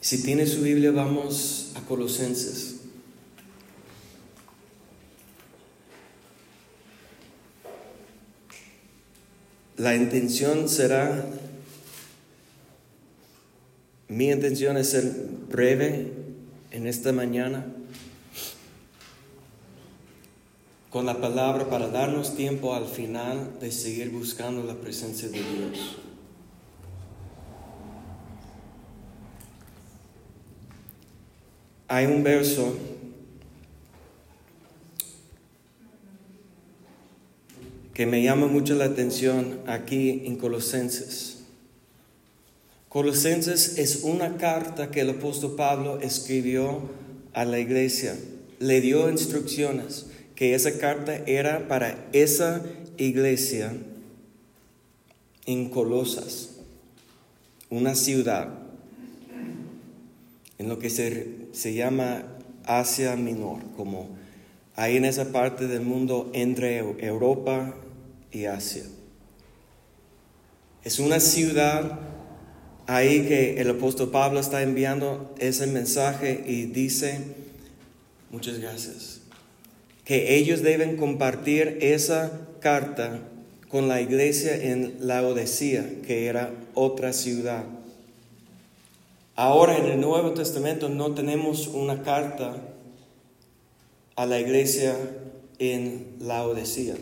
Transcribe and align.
Si 0.00 0.22
tiene 0.22 0.46
su 0.46 0.62
Biblia, 0.62 0.92
vamos 0.92 1.72
a 1.76 1.80
Colosenses. 1.82 2.76
La 9.76 9.94
intención 9.94 10.68
será, 10.68 11.26
mi 14.08 14.30
intención 14.30 14.78
es 14.78 14.90
ser 14.90 15.04
breve 15.50 16.12
en 16.70 16.86
esta 16.86 17.12
mañana 17.12 17.66
con 20.90 21.06
la 21.06 21.20
palabra 21.20 21.68
para 21.68 21.88
darnos 21.88 22.36
tiempo 22.36 22.74
al 22.74 22.86
final 22.86 23.58
de 23.60 23.70
seguir 23.70 24.10
buscando 24.10 24.64
la 24.64 24.74
presencia 24.74 25.28
de 25.28 25.38
Dios. 25.38 25.98
Hay 31.92 32.06
un 32.06 32.22
verso 32.22 32.72
que 37.92 38.06
me 38.06 38.22
llama 38.22 38.46
mucho 38.46 38.76
la 38.76 38.84
atención 38.84 39.58
aquí 39.66 40.22
en 40.24 40.36
Colosenses. 40.36 41.38
Colosenses 42.88 43.76
es 43.78 44.04
una 44.04 44.36
carta 44.36 44.92
que 44.92 45.00
el 45.00 45.10
apóstol 45.10 45.56
Pablo 45.56 45.98
escribió 46.00 46.82
a 47.32 47.44
la 47.44 47.58
iglesia. 47.58 48.16
Le 48.60 48.80
dio 48.80 49.10
instrucciones 49.10 50.06
que 50.36 50.54
esa 50.54 50.78
carta 50.78 51.16
era 51.26 51.66
para 51.66 52.08
esa 52.12 52.62
iglesia 52.98 53.72
en 55.44 55.68
Colosas, 55.68 56.50
una 57.68 57.96
ciudad 57.96 58.59
en 60.60 60.68
lo 60.68 60.78
que 60.78 60.90
se, 60.90 61.26
se 61.52 61.72
llama 61.72 62.22
Asia 62.66 63.16
Menor, 63.16 63.62
como 63.78 64.10
ahí 64.76 64.98
en 64.98 65.06
esa 65.06 65.32
parte 65.32 65.66
del 65.66 65.80
mundo 65.80 66.30
entre 66.34 66.76
Europa 66.78 67.74
y 68.30 68.44
Asia. 68.44 68.82
Es 70.84 70.98
una 70.98 71.18
ciudad 71.18 71.98
ahí 72.86 73.26
que 73.26 73.58
el 73.58 73.70
apóstol 73.70 74.10
Pablo 74.10 74.38
está 74.38 74.62
enviando 74.62 75.34
ese 75.38 75.66
mensaje 75.66 76.44
y 76.46 76.66
dice, 76.66 77.20
muchas 78.30 78.58
gracias 78.58 79.22
que 80.04 80.34
ellos 80.34 80.60
deben 80.60 80.98
compartir 80.98 81.78
esa 81.80 82.32
carta 82.60 83.20
con 83.68 83.88
la 83.88 84.02
iglesia 84.02 84.56
en 84.56 84.96
Laodicea, 84.98 85.86
que 86.06 86.26
era 86.26 86.52
otra 86.74 87.14
ciudad. 87.14 87.64
Ahora 89.42 89.78
en 89.78 89.86
el 89.86 89.98
Nuevo 89.98 90.32
Testamento 90.32 90.90
no 90.90 91.14
tenemos 91.14 91.66
una 91.66 92.02
carta 92.02 92.60
a 94.14 94.26
la 94.26 94.38
iglesia 94.38 94.94
en 95.58 96.08
Laodicea. 96.20 96.96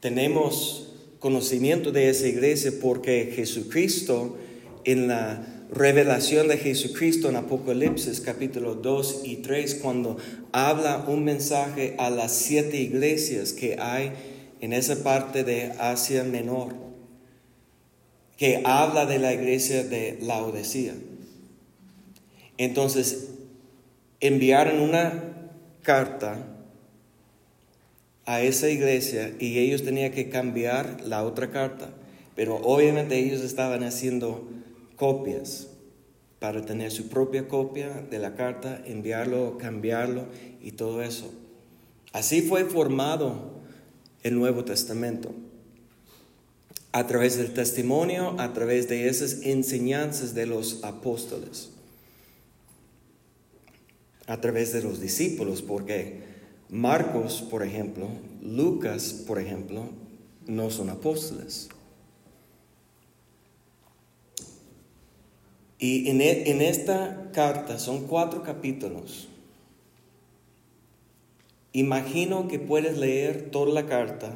Tenemos 0.00 0.88
conocimiento 1.18 1.92
de 1.92 2.08
esa 2.08 2.26
iglesia 2.26 2.72
porque 2.80 3.34
Jesucristo 3.36 4.38
en 4.84 5.08
la 5.08 5.66
revelación 5.70 6.48
de 6.48 6.56
Jesucristo 6.56 7.28
en 7.28 7.36
Apocalipsis 7.36 8.22
capítulo 8.22 8.74
2 8.74 9.20
y 9.24 9.36
3 9.42 9.74
cuando 9.82 10.16
habla 10.52 11.04
un 11.06 11.22
mensaje 11.22 11.96
a 11.98 12.08
las 12.08 12.32
siete 12.32 12.80
iglesias 12.80 13.52
que 13.52 13.76
hay 13.78 14.12
en 14.62 14.72
esa 14.72 15.02
parte 15.02 15.44
de 15.44 15.70
Asia 15.78 16.24
Menor, 16.24 16.87
que 18.38 18.62
habla 18.64 19.04
de 19.04 19.18
la 19.18 19.34
iglesia 19.34 19.82
de 19.82 20.16
Laodicea. 20.22 20.94
Entonces, 22.56 23.30
enviaron 24.20 24.80
una 24.80 25.50
carta 25.82 26.38
a 28.26 28.40
esa 28.40 28.70
iglesia 28.70 29.34
y 29.40 29.58
ellos 29.58 29.82
tenían 29.82 30.12
que 30.12 30.28
cambiar 30.28 31.00
la 31.04 31.24
otra 31.24 31.50
carta, 31.50 31.90
pero 32.36 32.56
obviamente 32.56 33.18
ellos 33.18 33.40
estaban 33.40 33.82
haciendo 33.82 34.48
copias 34.94 35.68
para 36.38 36.64
tener 36.64 36.92
su 36.92 37.08
propia 37.08 37.48
copia 37.48 37.88
de 38.08 38.20
la 38.20 38.36
carta, 38.36 38.80
enviarlo, 38.86 39.58
cambiarlo 39.58 40.26
y 40.62 40.72
todo 40.72 41.02
eso. 41.02 41.32
Así 42.12 42.42
fue 42.42 42.64
formado 42.64 43.58
el 44.22 44.36
Nuevo 44.36 44.64
Testamento. 44.64 45.34
A 46.92 47.06
través 47.06 47.36
del 47.36 47.52
testimonio, 47.52 48.34
a 48.38 48.52
través 48.52 48.88
de 48.88 49.08
esas 49.08 49.42
enseñanzas 49.42 50.34
de 50.34 50.46
los 50.46 50.82
apóstoles. 50.84 51.70
A 54.26 54.40
través 54.40 54.72
de 54.72 54.82
los 54.82 55.00
discípulos, 55.00 55.62
porque 55.62 56.22
Marcos, 56.70 57.42
por 57.50 57.62
ejemplo, 57.62 58.08
Lucas, 58.42 59.12
por 59.26 59.38
ejemplo, 59.38 59.84
no 60.46 60.70
son 60.70 60.90
apóstoles. 60.90 61.68
Y 65.78 66.08
e, 66.08 66.50
en, 66.50 66.60
esta 66.60 67.30
carta 67.32 67.78
son 67.78 68.06
cuatro 68.06 68.42
capítulos. 68.42 69.28
Imagino 71.72 72.48
que 72.48 72.58
puedes 72.58 72.98
leer 72.98 73.50
toda 73.50 73.72
la 73.72 73.86
carta 73.86 74.32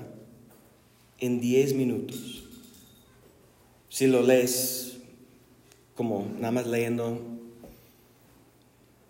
en 1.18 1.40
diez 1.40 1.74
minutos. 1.74 2.41
Si 3.92 4.06
lo 4.06 4.22
lees 4.22 4.94
como 5.94 6.26
nada 6.38 6.50
más 6.50 6.66
leyendo 6.66 7.20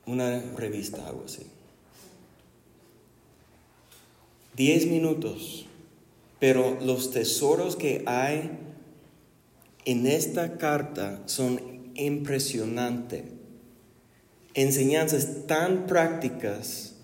una 0.07 0.43
revista, 0.57 1.07
algo 1.07 1.23
así. 1.27 1.45
Diez 4.57 4.87
minutos. 4.87 5.67
Pero 6.41 6.81
los 6.81 7.13
tesoros 7.13 7.77
que 7.77 8.03
hay 8.07 8.51
en 9.85 10.09
esta 10.09 10.59
carta 10.59 11.23
son 11.27 11.93
impresionante. 11.95 13.27
Enseñanzas 14.55 15.47
tan 15.47 15.87
prácticas 15.87 16.97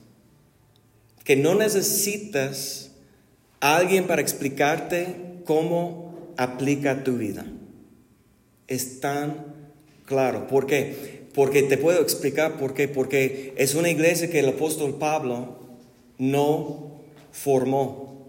que 1.23 1.37
no 1.37 1.55
necesitas 1.55 2.91
a 3.61 3.77
alguien 3.77 4.09
para 4.09 4.21
explicarte 4.21 5.43
cómo 5.45 6.35
aplica 6.37 7.05
tu 7.05 7.17
vida. 7.17 7.47
Es 8.69 9.01
tan 9.01 9.47
claro. 10.05 10.47
¿Por 10.47 10.67
qué? 10.67 11.27
Porque 11.35 11.63
te 11.63 11.79
puedo 11.79 12.01
explicar 12.01 12.59
por 12.59 12.75
qué. 12.75 12.87
Porque 12.89 13.55
es 13.57 13.75
una 13.75 13.91
iglesia 13.91 14.31
que 14.31 14.41
el 14.41 14.49
apóstol 14.49 14.95
Pablo 14.99 15.59
no 16.19 17.01
formó. 17.33 18.29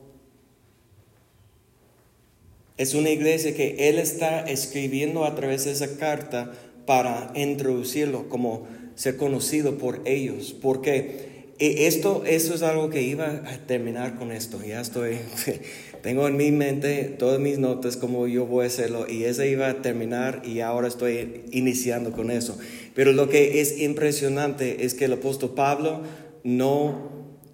Es 2.78 2.94
una 2.94 3.10
iglesia 3.10 3.54
que 3.54 3.90
Él 3.90 4.00
está 4.00 4.40
escribiendo 4.42 5.26
a 5.26 5.36
través 5.36 5.66
de 5.66 5.72
esa 5.72 5.98
carta 5.98 6.54
para 6.86 7.32
introducirlo 7.36 8.30
como 8.30 8.68
ser 8.96 9.18
conocido 9.18 9.78
por 9.78 10.02
ellos. 10.06 10.56
Porque 10.60 11.30
esto, 11.60 12.24
eso 12.26 12.56
es 12.56 12.62
algo 12.62 12.90
que 12.90 13.02
iba 13.02 13.44
a 13.46 13.58
terminar 13.68 14.16
con 14.16 14.32
esto. 14.32 14.64
Ya 14.66 14.80
estoy, 14.80 15.18
tengo 16.02 16.28
en 16.28 16.38
mi 16.38 16.52
mente 16.52 17.16
todas 17.18 17.40
mis 17.40 17.60
notas 17.60 17.98
como 17.98 18.28
yo 18.28 18.46
voy 18.46 18.66
a 18.66 18.68
hacerlo 18.68 19.06
y 19.10 19.24
ese 19.24 19.50
iba 19.50 19.70
a 19.70 19.82
terminar 19.82 20.42
y 20.46 20.62
ahora 20.62 20.88
estoy 20.88 21.42
iniciando 21.52 22.12
con 22.12 22.32
eso. 22.32 22.58
Pero 22.96 23.12
lo 23.14 23.30
que 23.30 23.62
es 23.62 23.80
impresionante 23.80 24.86
es 24.86 24.94
que 24.94 25.06
el 25.06 25.14
apóstol 25.14 25.54
Pablo 25.56 26.02
no 26.44 27.12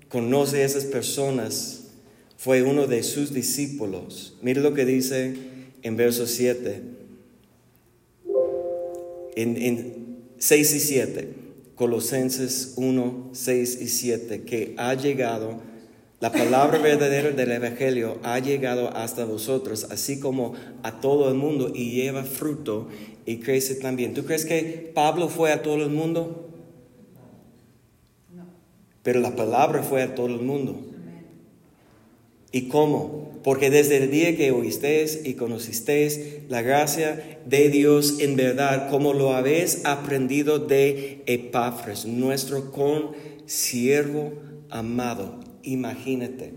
conoce 0.10 0.62
a 0.62 0.66
esas 0.66 0.86
personas 0.86 1.82
fue 2.38 2.62
uno 2.62 2.88
de 2.88 3.02
sus 3.04 3.34
discípulos. 3.34 4.38
Mire 4.42 4.62
lo 4.62 4.74
que 4.74 4.86
dice 4.86 5.34
en 5.82 5.98
verso 5.98 6.28
7, 6.28 6.82
en, 9.36 9.58
en 9.58 10.18
6 10.38 10.76
y 10.76 10.80
7, 10.80 11.28
Colosenses 11.76 12.74
1, 12.76 13.30
6 13.34 13.82
y 13.82 13.88
7, 13.88 14.42
que 14.42 14.74
ha 14.78 14.94
llegado, 14.94 15.60
la 16.22 16.32
palabra 16.32 16.78
verdadera 16.80 17.32
del 17.32 17.52
Evangelio 17.52 18.20
ha 18.24 18.40
llegado 18.40 18.90
hasta 18.96 19.26
vosotros, 19.26 19.88
así 19.92 20.20
como 20.20 20.54
a 20.82 21.02
todo 21.02 21.30
el 21.30 21.36
mundo, 21.36 21.72
y 21.76 21.92
lleva 21.92 22.24
fruto 22.24 22.88
y 23.26 23.38
crece 23.38 23.76
también. 23.76 24.14
¿Tú 24.14 24.24
crees 24.24 24.46
que 24.46 24.92
Pablo 24.94 25.28
fue 25.28 25.52
a 25.52 25.62
todo 25.62 25.84
el 25.84 25.90
mundo? 25.90 26.50
Pero 29.04 29.20
la 29.20 29.36
palabra 29.36 29.84
fue 29.84 30.02
a 30.02 30.16
todo 30.16 30.28
el 30.28 30.42
mundo. 30.42 30.80
¿Y 32.52 32.70
cómo? 32.70 33.40
Porque 33.44 33.70
desde 33.70 33.98
el 33.98 34.10
día 34.10 34.36
que 34.38 34.52
oísteis 34.52 35.20
y 35.26 35.34
conocisteis 35.34 36.20
la 36.48 36.62
gracia 36.62 37.40
de 37.46 37.70
Dios 37.70 38.20
en 38.20 38.38
verdad, 38.38 38.90
como 38.90 39.14
lo 39.14 39.34
habéis 39.34 39.86
aprendido 39.86 40.58
de 40.58 41.22
Epafres, 41.28 42.06
nuestro 42.06 42.72
consiervo 42.72 44.34
amado. 44.72 45.45
Imagínate 45.66 46.54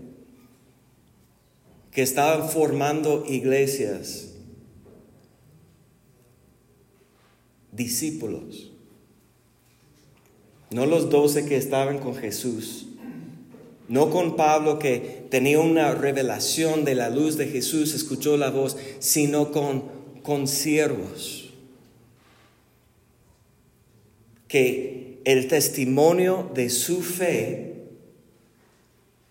que 1.91 2.03
estaban 2.03 2.47
formando 2.47 3.25
iglesias 3.27 4.35
discípulos. 7.71 8.71
No 10.71 10.85
los 10.85 11.09
doce 11.09 11.45
que 11.45 11.57
estaban 11.57 11.97
con 11.97 12.15
Jesús. 12.15 12.85
No 13.87 14.11
con 14.11 14.35
Pablo 14.35 14.77
que 14.77 15.25
tenía 15.31 15.59
una 15.59 15.95
revelación 15.95 16.85
de 16.85 16.93
la 16.93 17.09
luz 17.09 17.37
de 17.37 17.47
Jesús, 17.47 17.95
escuchó 17.95 18.37
la 18.37 18.51
voz, 18.51 18.77
sino 18.99 19.51
con, 19.51 19.85
con 20.21 20.47
siervos. 20.47 21.51
Que 24.47 25.21
el 25.25 25.47
testimonio 25.47 26.51
de 26.53 26.69
su 26.69 27.01
fe 27.01 27.68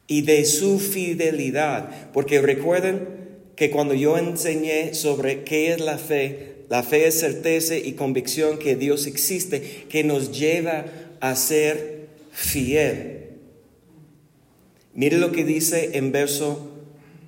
y 0.08 0.22
de 0.22 0.44
su 0.46 0.81
fidelidad, 0.81 2.10
porque 2.12 2.40
recuerden 2.40 3.19
que 3.55 3.70
cuando 3.70 3.94
yo 3.94 4.16
enseñé 4.19 4.94
sobre 4.94 5.44
qué 5.44 5.72
es 5.72 5.81
la 5.81 5.99
fe, 5.99 6.64
la 6.69 6.82
fe 6.82 7.06
es 7.06 7.20
certeza 7.20 7.76
y 7.76 7.93
convicción 7.93 8.58
que 8.58 8.75
Dios 8.75 9.06
existe, 9.06 9.84
que 9.88 10.02
nos 10.05 10.37
lleva 10.37 10.87
a 11.20 11.37
ser 11.37 12.08
fiel. 12.32 13.26
Mire 14.94 15.19
lo 15.19 15.31
que 15.31 15.44
dice 15.44 15.99
en 15.99 16.11
verso 16.11 16.70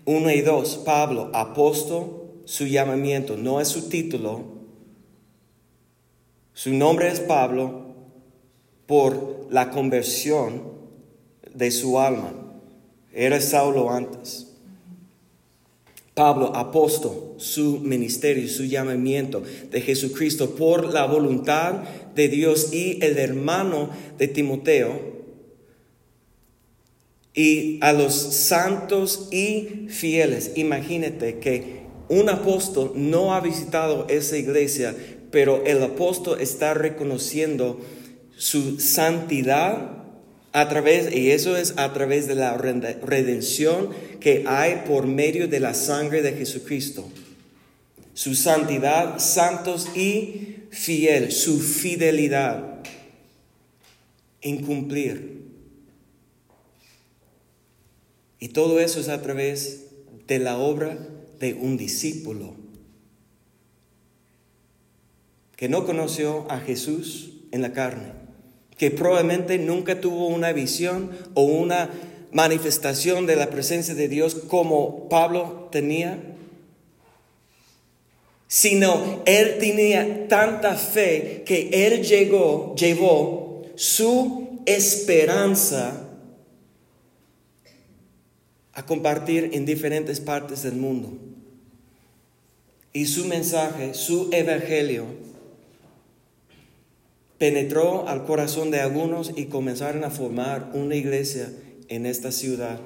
1 0.06 0.30
y 0.32 0.40
2, 0.40 0.82
Pablo, 0.84 1.30
apóstol, 1.34 2.22
su 2.46 2.66
llamamiento, 2.66 3.36
no 3.36 3.60
es 3.60 3.68
su 3.68 3.88
título, 3.88 4.44
su 6.54 6.72
nombre 6.74 7.08
es 7.08 7.20
Pablo 7.20 7.94
por 8.86 9.46
la 9.50 9.70
conversión 9.70 10.62
de 11.54 11.70
su 11.70 11.98
alma. 11.98 12.39
Era 13.12 13.40
Saulo 13.40 13.90
antes. 13.90 14.46
Pablo, 16.14 16.54
apóstol, 16.54 17.34
su 17.38 17.78
ministerio, 17.78 18.48
su 18.48 18.64
llamamiento 18.64 19.42
de 19.70 19.80
Jesucristo 19.80 20.54
por 20.54 20.92
la 20.92 21.06
voluntad 21.06 21.82
de 22.14 22.28
Dios 22.28 22.72
y 22.72 23.02
el 23.02 23.16
hermano 23.18 23.90
de 24.18 24.28
Timoteo, 24.28 25.20
y 27.32 27.78
a 27.80 27.92
los 27.92 28.12
santos 28.12 29.28
y 29.30 29.86
fieles. 29.88 30.52
Imagínate 30.56 31.38
que 31.38 31.80
un 32.08 32.28
apóstol 32.28 32.92
no 32.96 33.34
ha 33.34 33.40
visitado 33.40 34.06
esa 34.08 34.36
iglesia, 34.36 34.94
pero 35.30 35.64
el 35.64 35.82
apóstol 35.82 36.40
está 36.40 36.74
reconociendo 36.74 37.80
su 38.36 38.80
santidad 38.80 40.00
a 40.52 40.68
través, 40.68 41.14
y 41.14 41.30
eso 41.30 41.56
es 41.56 41.74
a 41.76 41.92
través 41.92 42.26
de 42.26 42.34
la 42.34 42.56
redención 42.56 43.90
que 44.20 44.44
hay 44.46 44.82
por 44.86 45.06
medio 45.06 45.48
de 45.48 45.60
la 45.60 45.74
sangre 45.74 46.22
de 46.22 46.32
Jesucristo. 46.32 47.08
Su 48.14 48.34
santidad, 48.34 49.18
santos 49.18 49.88
y 49.96 50.56
fiel, 50.70 51.32
su 51.32 51.60
fidelidad 51.60 52.80
en 54.42 54.64
cumplir 54.64 55.40
y 58.40 58.48
todo 58.48 58.80
eso 58.80 58.98
es 58.98 59.10
a 59.10 59.20
través 59.20 59.84
de 60.26 60.38
la 60.38 60.58
obra 60.58 60.98
de 61.38 61.52
un 61.54 61.76
discípulo 61.76 62.54
que 65.56 65.68
no 65.68 65.84
conoció 65.84 66.50
a 66.50 66.58
Jesús 66.58 67.34
en 67.52 67.60
la 67.60 67.74
carne, 67.74 68.12
que 68.80 68.90
probablemente 68.90 69.58
nunca 69.58 70.00
tuvo 70.00 70.28
una 70.28 70.54
visión 70.54 71.10
o 71.34 71.42
una 71.42 71.90
manifestación 72.32 73.26
de 73.26 73.36
la 73.36 73.50
presencia 73.50 73.94
de 73.94 74.08
Dios 74.08 74.34
como 74.34 75.06
Pablo 75.10 75.68
tenía, 75.70 76.18
sino 78.48 79.20
él 79.26 79.58
tenía 79.60 80.28
tanta 80.28 80.76
fe 80.76 81.42
que 81.44 81.68
él 81.86 82.02
llegó, 82.02 82.74
llevó 82.74 83.66
su 83.74 84.62
esperanza 84.64 86.08
a 88.72 88.86
compartir 88.86 89.50
en 89.52 89.66
diferentes 89.66 90.20
partes 90.20 90.62
del 90.62 90.76
mundo. 90.76 91.18
Y 92.94 93.04
su 93.04 93.26
mensaje, 93.26 93.92
su 93.92 94.30
evangelio, 94.32 95.04
penetró 97.40 98.06
al 98.06 98.26
corazón 98.26 98.70
de 98.70 98.80
algunos 98.80 99.32
y 99.34 99.46
comenzaron 99.46 100.04
a 100.04 100.10
formar 100.10 100.72
una 100.74 100.94
iglesia 100.94 101.50
en 101.88 102.04
esta 102.04 102.32
ciudad. 102.32 102.78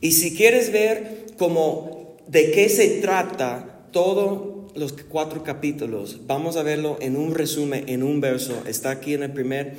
Y 0.00 0.12
si 0.12 0.36
quieres 0.36 0.70
ver 0.70 1.26
cómo 1.36 2.14
de 2.28 2.52
qué 2.52 2.68
se 2.68 3.00
trata 3.00 3.88
todos 3.90 4.72
los 4.76 4.92
cuatro 4.92 5.42
capítulos, 5.42 6.20
vamos 6.24 6.56
a 6.56 6.62
verlo 6.62 6.98
en 7.00 7.16
un 7.16 7.34
resumen, 7.34 7.88
en 7.88 8.04
un 8.04 8.20
verso. 8.20 8.62
Está 8.64 8.92
aquí 8.92 9.14
en 9.14 9.24
el 9.24 9.32
primer 9.32 9.74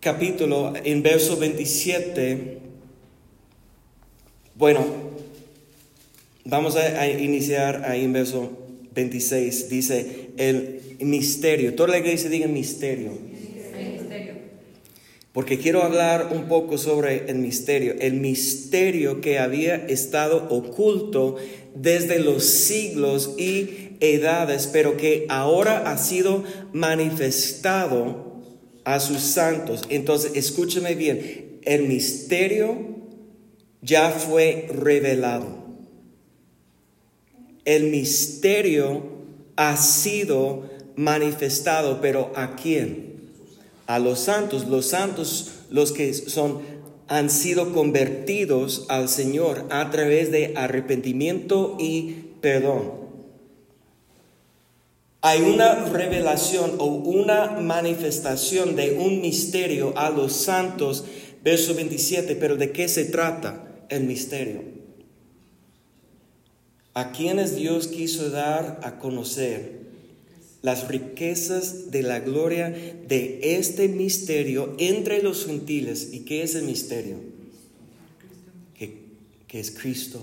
capítulo, 0.00 0.72
en 0.82 1.04
verso 1.04 1.36
27, 1.36 2.58
bueno, 4.56 4.84
vamos 6.44 6.74
a, 6.74 7.06
iniciar 7.06 7.84
ahí 7.84 8.02
en 8.02 8.12
verso 8.12 8.61
26, 8.94 9.68
dice 9.68 10.30
el 10.36 10.80
misterio, 11.00 11.74
toda 11.74 11.90
la 11.90 11.98
iglesia 11.98 12.30
diga 12.30 12.46
misterio. 12.46 13.32
Porque 15.32 15.58
quiero 15.58 15.82
hablar 15.82 16.28
un 16.32 16.46
poco 16.46 16.76
sobre 16.76 17.30
el 17.30 17.36
misterio, 17.36 17.94
el 18.00 18.14
misterio 18.14 19.22
que 19.22 19.38
había 19.38 19.76
estado 19.76 20.46
oculto 20.50 21.36
desde 21.74 22.18
los 22.18 22.44
siglos 22.44 23.34
y 23.38 23.96
edades, 24.00 24.68
pero 24.70 24.98
que 24.98 25.24
ahora 25.30 25.90
ha 25.90 25.96
sido 25.96 26.44
manifestado 26.74 28.42
a 28.84 29.00
sus 29.00 29.20
santos. 29.20 29.84
Entonces, 29.88 30.32
escúcheme 30.34 30.94
bien, 30.94 31.60
el 31.62 31.84
misterio 31.84 32.92
ya 33.80 34.10
fue 34.10 34.68
revelado. 34.68 35.61
El 37.64 37.90
misterio 37.90 39.02
ha 39.56 39.76
sido 39.76 40.70
manifestado, 40.96 42.00
pero 42.00 42.32
¿a 42.34 42.56
quién? 42.56 43.30
A 43.86 43.98
los 43.98 44.20
santos, 44.20 44.66
los 44.66 44.86
santos, 44.86 45.52
los 45.70 45.92
que 45.92 46.12
son 46.14 46.60
han 47.08 47.28
sido 47.28 47.72
convertidos 47.72 48.86
al 48.88 49.08
Señor 49.08 49.66
a 49.70 49.90
través 49.90 50.30
de 50.30 50.54
arrepentimiento 50.56 51.76
y 51.78 52.30
perdón 52.40 53.02
hay 55.24 55.40
una 55.40 55.84
revelación 55.84 56.74
o 56.78 56.86
una 56.86 57.60
manifestación 57.60 58.74
de 58.74 58.96
un 58.98 59.20
misterio 59.20 59.96
a 59.96 60.10
los 60.10 60.32
santos, 60.32 61.04
verso 61.44 61.76
27, 61.76 62.34
pero 62.34 62.56
¿de 62.56 62.72
qué 62.72 62.88
se 62.88 63.04
trata 63.04 63.84
el 63.88 64.02
misterio? 64.02 64.81
A 66.94 67.12
quienes 67.12 67.56
Dios 67.56 67.88
quiso 67.88 68.30
dar 68.30 68.80
a 68.82 68.98
conocer 68.98 69.82
las 70.62 70.88
riquezas 70.88 71.90
de 71.90 72.02
la 72.02 72.20
gloria 72.20 72.70
de 72.70 73.56
este 73.56 73.88
misterio 73.88 74.74
entre 74.78 75.22
los 75.22 75.46
gentiles. 75.46 76.10
¿Y 76.12 76.20
qué 76.20 76.42
es 76.42 76.54
el 76.54 76.64
misterio? 76.64 77.16
Que, 78.74 79.00
que 79.48 79.58
es 79.58 79.70
Cristo 79.70 80.20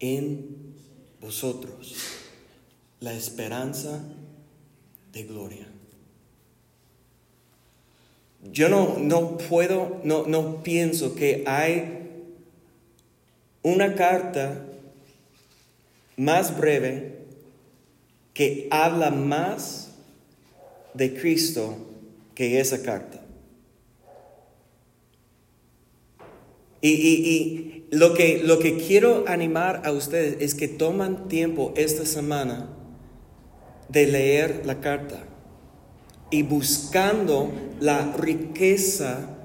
en 0.00 0.74
vosotros 1.20 1.94
la 3.00 3.14
esperanza 3.14 4.02
de 5.12 5.24
gloria. 5.24 5.66
Yo 8.52 8.68
no, 8.68 8.98
no 8.98 9.38
puedo, 9.38 10.00
no, 10.04 10.26
no 10.26 10.62
pienso 10.62 11.14
que 11.14 11.44
hay 11.46 12.08
una 13.62 13.94
carta 13.94 14.67
más 16.18 16.58
breve 16.58 17.18
que 18.34 18.68
habla 18.70 19.10
más 19.10 19.92
de 20.92 21.14
Cristo 21.14 21.76
que 22.34 22.60
esa 22.60 22.82
carta. 22.82 23.22
Y, 26.80 26.90
y, 26.90 27.28
y, 27.28 27.86
lo, 27.90 28.14
que, 28.14 28.42
lo 28.44 28.58
que 28.58 28.76
quiero 28.76 29.24
animar 29.26 29.82
a 29.84 29.92
ustedes 29.92 30.36
es 30.40 30.54
que 30.54 30.68
toman 30.68 31.28
tiempo 31.28 31.72
esta 31.76 32.04
semana 32.04 32.68
de 33.88 34.06
leer 34.06 34.62
la 34.64 34.80
carta 34.80 35.24
y 36.30 36.42
buscando 36.42 37.50
la 37.80 38.12
riqueza 38.16 39.36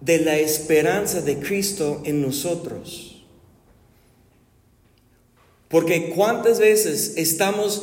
de 0.00 0.18
la 0.18 0.38
esperanza 0.38 1.22
de 1.22 1.38
Cristo 1.38 2.02
en 2.04 2.20
nosotros. 2.20 3.13
Porque 5.74 6.10
cuántas 6.10 6.60
veces 6.60 7.14
estamos 7.16 7.82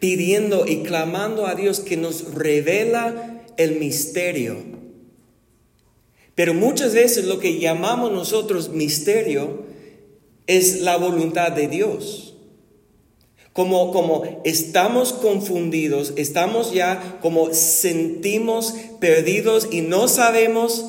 pidiendo 0.00 0.66
y 0.66 0.82
clamando 0.82 1.46
a 1.46 1.54
Dios 1.54 1.78
que 1.78 1.96
nos 1.96 2.34
revela 2.34 3.44
el 3.56 3.78
misterio. 3.78 4.56
Pero 6.34 6.52
muchas 6.52 6.94
veces 6.94 7.26
lo 7.26 7.38
que 7.38 7.60
llamamos 7.60 8.10
nosotros 8.10 8.70
misterio 8.70 9.62
es 10.48 10.80
la 10.80 10.96
voluntad 10.96 11.52
de 11.52 11.68
Dios. 11.68 12.34
Como, 13.52 13.92
como 13.92 14.24
estamos 14.42 15.12
confundidos, 15.12 16.14
estamos 16.16 16.72
ya 16.72 17.20
como 17.22 17.54
sentimos 17.54 18.74
perdidos 18.98 19.68
y 19.70 19.82
no 19.82 20.08
sabemos 20.08 20.86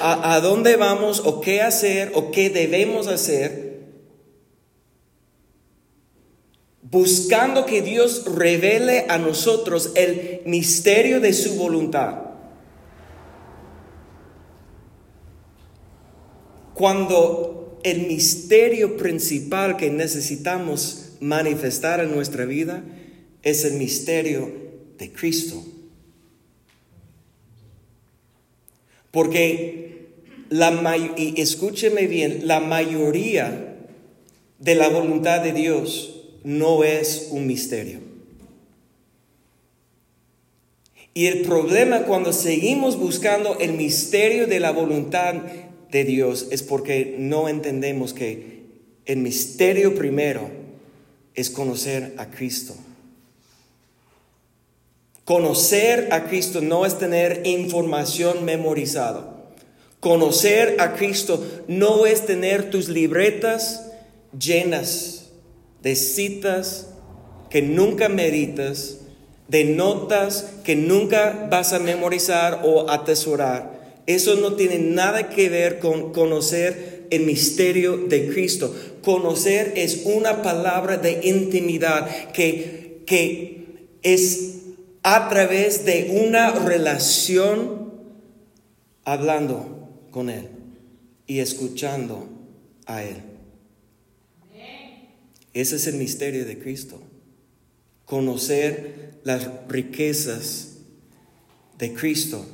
a, 0.00 0.34
a 0.34 0.40
dónde 0.40 0.74
vamos 0.74 1.22
o 1.24 1.40
qué 1.40 1.60
hacer 1.60 2.10
o 2.16 2.32
qué 2.32 2.50
debemos 2.50 3.06
hacer. 3.06 3.67
Buscando 6.90 7.66
que 7.66 7.82
Dios 7.82 8.24
revele 8.24 9.06
a 9.08 9.18
nosotros 9.18 9.92
el 9.94 10.40
misterio 10.46 11.20
de 11.20 11.32
su 11.32 11.56
voluntad. 11.56 12.22
Cuando 16.74 17.80
el 17.82 18.06
misterio 18.06 18.96
principal 18.96 19.76
que 19.76 19.90
necesitamos 19.90 21.12
manifestar 21.20 22.00
en 22.00 22.14
nuestra 22.14 22.44
vida 22.44 22.82
es 23.42 23.64
el 23.64 23.74
misterio 23.74 24.50
de 24.96 25.12
Cristo. 25.12 25.62
Porque 29.10 30.06
la 30.48 30.96
y 31.16 31.40
escúcheme 31.40 32.06
bien, 32.06 32.46
la 32.46 32.60
mayoría 32.60 33.76
de 34.58 34.74
la 34.74 34.88
voluntad 34.88 35.42
de 35.42 35.52
Dios 35.52 36.17
no 36.48 36.82
es 36.82 37.28
un 37.30 37.46
misterio. 37.46 38.00
Y 41.12 41.26
el 41.26 41.42
problema 41.42 42.04
cuando 42.04 42.32
seguimos 42.32 42.98
buscando 42.98 43.58
el 43.58 43.74
misterio 43.74 44.46
de 44.46 44.58
la 44.58 44.70
voluntad 44.70 45.34
de 45.90 46.04
Dios 46.04 46.46
es 46.50 46.62
porque 46.62 47.16
no 47.18 47.50
entendemos 47.50 48.14
que 48.14 48.62
el 49.04 49.18
misterio 49.18 49.94
primero 49.94 50.48
es 51.34 51.50
conocer 51.50 52.14
a 52.16 52.30
Cristo. 52.30 52.74
Conocer 55.26 56.08
a 56.12 56.24
Cristo 56.24 56.62
no 56.62 56.86
es 56.86 56.98
tener 56.98 57.42
información 57.44 58.46
memorizada. 58.46 59.36
Conocer 60.00 60.76
a 60.80 60.94
Cristo 60.94 61.44
no 61.68 62.06
es 62.06 62.24
tener 62.24 62.70
tus 62.70 62.88
libretas 62.88 63.92
llenas 64.32 65.17
de 65.82 65.96
citas 65.96 66.88
que 67.50 67.62
nunca 67.62 68.08
meditas, 68.08 68.98
de 69.48 69.64
notas 69.64 70.46
que 70.64 70.76
nunca 70.76 71.48
vas 71.50 71.72
a 71.72 71.78
memorizar 71.78 72.62
o 72.64 72.90
atesorar. 72.90 74.02
Eso 74.06 74.36
no 74.36 74.54
tiene 74.54 74.78
nada 74.78 75.30
que 75.30 75.48
ver 75.48 75.78
con 75.78 76.12
conocer 76.12 77.06
el 77.10 77.24
misterio 77.24 77.96
de 77.96 78.28
Cristo. 78.28 78.74
Conocer 79.02 79.72
es 79.76 80.02
una 80.04 80.42
palabra 80.42 80.96
de 80.98 81.20
intimidad 81.24 82.30
que, 82.32 83.02
que 83.06 83.88
es 84.02 84.54
a 85.02 85.28
través 85.28 85.84
de 85.84 86.22
una 86.26 86.50
relación 86.52 87.92
hablando 89.04 89.88
con 90.10 90.28
Él 90.28 90.48
y 91.26 91.38
escuchando 91.40 92.26
a 92.86 93.02
Él. 93.02 93.27
Ese 95.58 95.74
es 95.74 95.88
el 95.88 95.96
misterio 95.96 96.44
de 96.44 96.56
Cristo. 96.56 97.00
Conocer 98.04 99.14
las 99.24 99.48
riquezas 99.68 100.76
de 101.76 101.92
Cristo. 101.94 102.46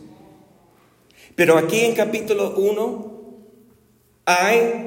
Pero 1.34 1.58
aquí 1.58 1.80
en 1.80 1.94
capítulo 1.94 2.56
1 2.56 3.37
hay 4.25 4.87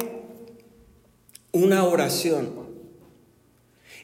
una 1.52 1.86
oración. 1.86 2.50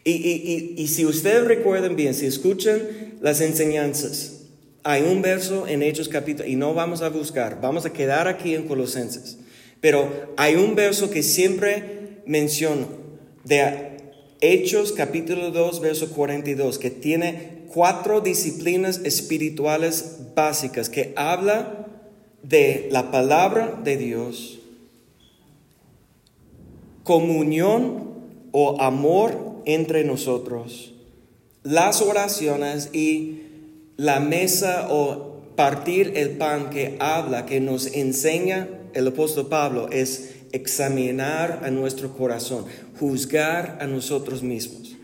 Y, 0.04 0.88
si 0.90 1.08
ustedes 1.08 1.46
recuerdan 1.46 1.96
bien, 1.96 2.14
si 2.14 2.28
escuchan 2.28 3.18
las 3.20 3.42
enseñanzas, 3.42 4.42
hay 4.84 5.02
un 5.02 5.24
verso 5.24 5.68
en 5.68 5.82
Hechos 5.82 6.08
capítulo, 6.08 6.48
y 6.48 6.56
no 6.56 6.76
vamos 6.76 7.02
a 7.02 7.10
buscar, 7.10 7.60
vamos 7.62 7.88
a 7.88 7.94
quedar 7.94 8.28
aquí 8.28 8.54
en 8.54 8.68
Colosenses, 8.68 9.40
pero 9.82 10.34
hay 10.38 10.56
un 10.56 10.76
verso 10.76 11.10
que 11.10 11.24
siempre 11.24 12.22
menciono 12.28 12.88
de 13.46 13.93
Hechos 14.46 14.92
capítulo 14.92 15.52
2, 15.52 15.80
verso 15.80 16.10
42, 16.10 16.78
que 16.78 16.90
tiene 16.90 17.64
cuatro 17.74 18.20
disciplinas 18.20 19.00
espirituales 19.06 20.18
básicas 20.36 20.90
que 20.90 21.14
habla 21.16 21.88
de 22.42 22.90
la 22.92 23.10
palabra 23.10 23.80
de 23.86 23.96
Dios, 23.96 24.60
comunión 27.06 28.16
o 28.52 28.82
amor 28.82 29.62
entre 29.64 30.04
nosotros, 30.04 30.94
las 31.64 32.02
oraciones 32.02 32.90
y 32.92 33.44
la 33.96 34.20
mesa 34.20 34.90
o 34.90 35.38
partir 35.56 36.18
el 36.18 36.32
pan 36.32 36.70
que 36.70 36.98
habla, 37.00 37.46
que 37.46 37.62
nos 37.62 37.88
enseña 37.96 38.68
el 38.94 39.08
apóstol 39.08 39.48
Pablo, 39.48 39.88
es 39.90 40.43
examinar 40.54 41.62
a 41.64 41.72
nuestro 41.72 42.16
corazón, 42.16 42.66
juzgar 42.98 43.80
a 43.82 43.88
nosotros 43.88 44.44
mismos. 44.44 44.96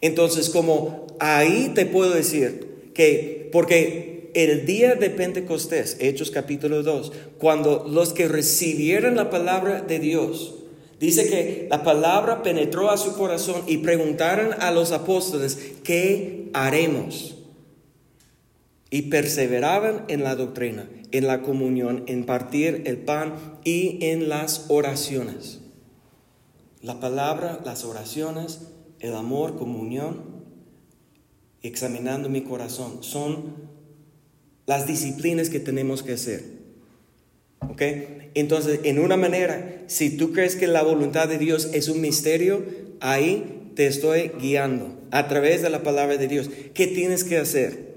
Entonces, 0.00 0.50
como 0.50 1.06
ahí 1.18 1.72
te 1.74 1.86
puedo 1.86 2.12
decir 2.12 2.92
que, 2.94 3.48
porque 3.50 4.30
el 4.34 4.66
día 4.66 4.94
de 4.94 5.10
Pentecostés, 5.10 5.96
Hechos 6.00 6.30
capítulo 6.30 6.82
2, 6.82 7.12
cuando 7.38 7.86
los 7.88 8.12
que 8.12 8.28
recibieron 8.28 9.16
la 9.16 9.30
palabra 9.30 9.80
de 9.80 9.98
Dios, 9.98 10.54
dice 11.00 11.28
que 11.28 11.66
la 11.70 11.82
palabra 11.82 12.42
penetró 12.42 12.90
a 12.90 12.98
su 12.98 13.14
corazón 13.14 13.62
y 13.66 13.78
preguntaron 13.78 14.50
a 14.60 14.70
los 14.70 14.92
apóstoles, 14.92 15.58
¿qué 15.82 16.50
haremos? 16.52 17.36
Y 18.90 19.02
perseveraban 19.02 20.04
en 20.08 20.24
la 20.24 20.36
doctrina 20.36 20.88
en 21.12 21.26
la 21.26 21.42
comunión, 21.42 22.04
en 22.06 22.24
partir 22.24 22.82
el 22.86 22.98
pan 22.98 23.34
y 23.64 23.98
en 24.02 24.28
las 24.28 24.66
oraciones. 24.68 25.60
La 26.82 27.00
palabra, 27.00 27.60
las 27.64 27.84
oraciones, 27.84 28.68
el 29.00 29.14
amor, 29.14 29.56
comunión, 29.56 30.22
examinando 31.62 32.28
mi 32.28 32.42
corazón, 32.42 33.02
son 33.02 33.68
las 34.66 34.86
disciplinas 34.86 35.50
que 35.50 35.60
tenemos 35.60 36.02
que 36.02 36.12
hacer. 36.12 36.44
¿Ok? 37.60 37.82
Entonces, 38.34 38.80
en 38.84 38.98
una 38.98 39.16
manera, 39.16 39.82
si 39.86 40.16
tú 40.16 40.32
crees 40.32 40.56
que 40.56 40.66
la 40.66 40.82
voluntad 40.82 41.28
de 41.28 41.38
Dios 41.38 41.70
es 41.72 41.88
un 41.88 42.00
misterio, 42.00 42.62
ahí 43.00 43.72
te 43.74 43.86
estoy 43.86 44.32
guiando 44.40 44.98
a 45.10 45.28
través 45.28 45.62
de 45.62 45.70
la 45.70 45.82
palabra 45.82 46.16
de 46.16 46.28
Dios. 46.28 46.50
¿Qué 46.74 46.86
tienes 46.86 47.24
que 47.24 47.38
hacer? 47.38 47.87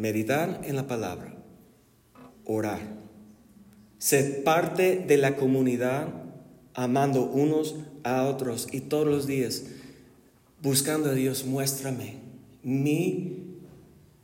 Meditar 0.00 0.62
en 0.64 0.76
la 0.76 0.86
palabra, 0.86 1.34
orar, 2.46 2.80
ser 3.98 4.42
parte 4.44 5.04
de 5.06 5.18
la 5.18 5.36
comunidad, 5.36 6.08
amando 6.72 7.24
unos 7.24 7.76
a 8.02 8.24
otros 8.24 8.68
y 8.72 8.80
todos 8.80 9.06
los 9.06 9.26
días 9.26 9.64
buscando 10.62 11.10
a 11.10 11.12
Dios, 11.12 11.44
muéstrame 11.44 12.14
mi 12.62 13.58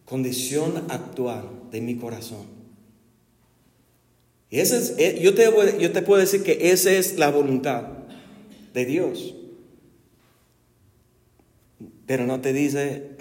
condición 0.06 0.84
actual 0.88 1.44
de 1.70 1.82
mi 1.82 1.96
corazón. 1.96 2.46
Y 4.48 4.60
ese 4.60 4.78
es, 4.78 4.94
eh, 4.96 5.18
yo, 5.20 5.34
te, 5.34 5.44
yo 5.78 5.92
te 5.92 6.02
puedo 6.02 6.20
decir 6.20 6.42
que 6.42 6.70
esa 6.70 6.90
es 6.92 7.18
la 7.18 7.30
voluntad 7.30 7.88
de 8.72 8.84
Dios. 8.86 9.34
Pero 12.06 12.26
no 12.26 12.40
te 12.40 12.54
dice, 12.54 13.15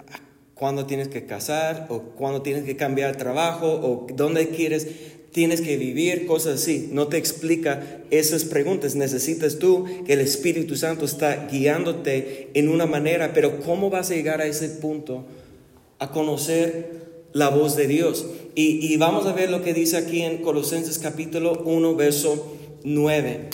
cuándo 0.56 0.86
tienes 0.86 1.10
que 1.10 1.26
casar 1.26 1.86
o 1.90 2.00
cuándo 2.00 2.42
tienes 2.42 2.64
que 2.64 2.76
cambiar 2.76 3.18
trabajo 3.18 3.68
o 3.68 4.08
dónde 4.16 4.50
quieres 4.50 4.88
tienes 5.36 5.60
que 5.60 5.76
vivir, 5.76 6.28
cosas 6.28 6.62
así. 6.62 6.88
No 6.94 7.08
te 7.08 7.18
explica 7.18 8.00
esas 8.10 8.46
preguntas. 8.46 8.96
Necesitas 8.96 9.60
tú 9.60 9.84
que 10.06 10.14
el 10.14 10.22
Espíritu 10.22 10.78
Santo 10.78 11.04
está 11.04 11.48
guiándote 11.52 12.52
en 12.54 12.70
una 12.70 12.86
manera, 12.86 13.34
pero 13.34 13.60
¿cómo 13.60 13.90
vas 13.90 14.12
a 14.12 14.16
llegar 14.16 14.40
a 14.40 14.46
ese 14.46 14.70
punto? 14.70 15.26
A 16.00 16.10
conocer 16.12 17.26
la 17.34 17.50
voz 17.50 17.76
de 17.76 17.88
Dios. 17.88 18.28
Y, 18.56 18.94
y 18.94 18.96
vamos 18.96 19.26
a 19.26 19.34
ver 19.34 19.50
lo 19.50 19.62
que 19.62 19.74
dice 19.74 19.98
aquí 19.98 20.22
en 20.22 20.38
Colosenses 20.38 21.00
capítulo 21.00 21.64
1, 21.66 21.96
verso 21.96 22.56
9. 22.86 23.50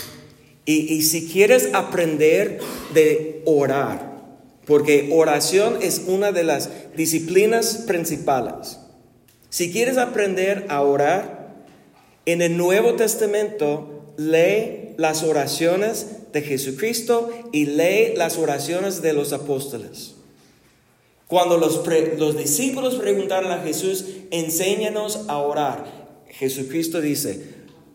Y, 0.67 0.93
y 0.93 1.01
si 1.01 1.27
quieres 1.29 1.73
aprender 1.73 2.59
de 2.93 3.41
orar, 3.45 4.10
porque 4.71 5.09
oración 5.11 5.79
es 5.81 6.03
una 6.07 6.31
de 6.31 6.45
las 6.45 6.69
disciplinas 6.95 7.83
principales. 7.87 8.79
Si 9.49 9.69
quieres 9.69 9.97
aprender 9.97 10.67
a 10.69 10.81
orar, 10.81 11.65
en 12.25 12.41
el 12.41 12.55
Nuevo 12.55 12.93
Testamento 12.93 14.13
lee 14.15 14.95
las 14.95 15.23
oraciones 15.23 16.31
de 16.31 16.41
Jesucristo 16.41 17.31
y 17.51 17.65
lee 17.65 18.13
las 18.15 18.37
oraciones 18.37 19.01
de 19.01 19.11
los 19.11 19.33
apóstoles. 19.33 20.13
Cuando 21.27 21.57
los, 21.57 21.85
los 22.17 22.37
discípulos 22.37 22.95
preguntaron 22.95 23.51
a 23.51 23.63
Jesús, 23.63 24.05
enséñanos 24.31 25.25
a 25.27 25.39
orar, 25.39 25.83
Jesucristo 26.29 27.01
dice, 27.01 27.50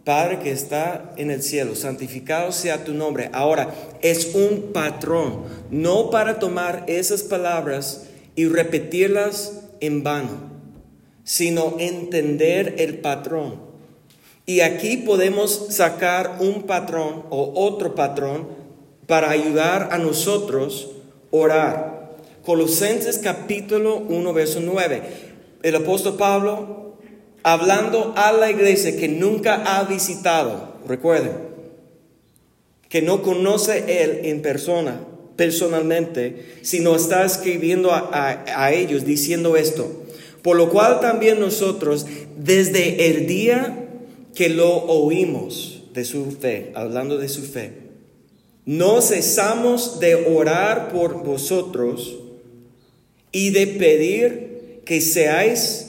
Padre 0.06 0.38
que 0.38 0.52
está 0.52 1.12
en 1.16 1.32
el 1.32 1.42
cielo, 1.42 1.75
santificado 1.75 2.52
sea 2.52 2.84
tu 2.84 2.94
nombre. 2.94 3.28
Ahora, 3.32 3.75
es 4.02 4.36
un 4.36 4.70
patrón, 4.72 5.42
no 5.72 6.10
para 6.10 6.38
tomar 6.38 6.84
esas 6.86 7.25
palabras 7.25 8.04
y 8.36 8.46
repetirlas 8.46 9.62
en 9.80 10.04
vano, 10.04 10.30
sino 11.25 11.75
entender 11.80 12.76
el 12.78 12.98
patrón. 12.98 13.56
Y 14.46 14.60
aquí 14.60 14.98
podemos 14.98 15.66
sacar 15.70 16.36
un 16.38 16.62
patrón 16.62 17.25
o 17.30 17.54
otro 17.56 17.96
patrón 17.96 18.46
para 19.08 19.30
ayudar 19.30 19.88
a 19.90 19.98
nosotros 19.98 20.88
orar. 21.32 22.14
Colosenses 22.44 23.18
capítulo 23.18 23.96
1, 23.96 24.32
verso 24.32 24.60
9. 24.62 25.02
El 25.64 25.75
apóstol 25.75 26.16
Pablo, 26.16 26.86
hablando 27.47 28.12
a 28.17 28.33
la 28.33 28.50
iglesia 28.50 28.97
que 28.97 29.07
nunca 29.07 29.62
ha 29.62 29.85
visitado, 29.85 30.75
recuerden, 30.85 31.31
que 32.88 33.03
no 33.03 33.23
conoce 33.23 34.03
él 34.03 34.23
en 34.25 34.43
persona, 34.43 34.99
personalmente, 35.37 36.57
sino 36.62 36.97
está 36.97 37.25
escribiendo 37.25 37.93
a, 37.93 38.43
a 38.49 38.73
ellos 38.73 39.05
diciendo 39.05 39.57
esto. 39.57 39.88
Por 40.43 40.57
lo 40.57 40.71
cual 40.71 40.99
también 40.99 41.38
nosotros, 41.38 42.07
desde 42.37 43.11
el 43.11 43.29
día 43.29 43.91
que 44.35 44.49
lo 44.49 44.79
oímos 44.87 45.85
de 45.95 46.05
su 46.05 46.33
fe, 46.33 46.73
hablando 46.75 47.17
de 47.17 47.29
su 47.29 47.43
fe, 47.43 47.75
no 48.65 49.00
cesamos 49.00 50.00
de 50.00 50.17
orar 50.17 50.88
por 50.88 51.23
vosotros 51.23 52.17
y 53.31 53.50
de 53.50 53.69
pedir 53.69 54.81
que 54.85 55.00
seáis 55.00 55.86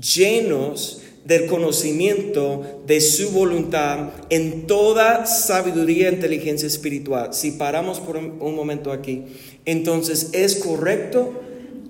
llenos 0.00 1.02
del 1.26 1.46
conocimiento 1.46 2.82
de 2.86 3.00
su 3.00 3.30
voluntad 3.30 4.10
en 4.30 4.68
toda 4.68 5.26
sabiduría 5.26 6.08
e 6.08 6.12
inteligencia 6.12 6.68
espiritual. 6.68 7.34
Si 7.34 7.52
paramos 7.52 7.98
por 7.98 8.16
un, 8.16 8.54
momento 8.54 8.92
aquí, 8.92 9.24
entonces 9.64 10.30
es 10.32 10.54
correcto 10.56 11.32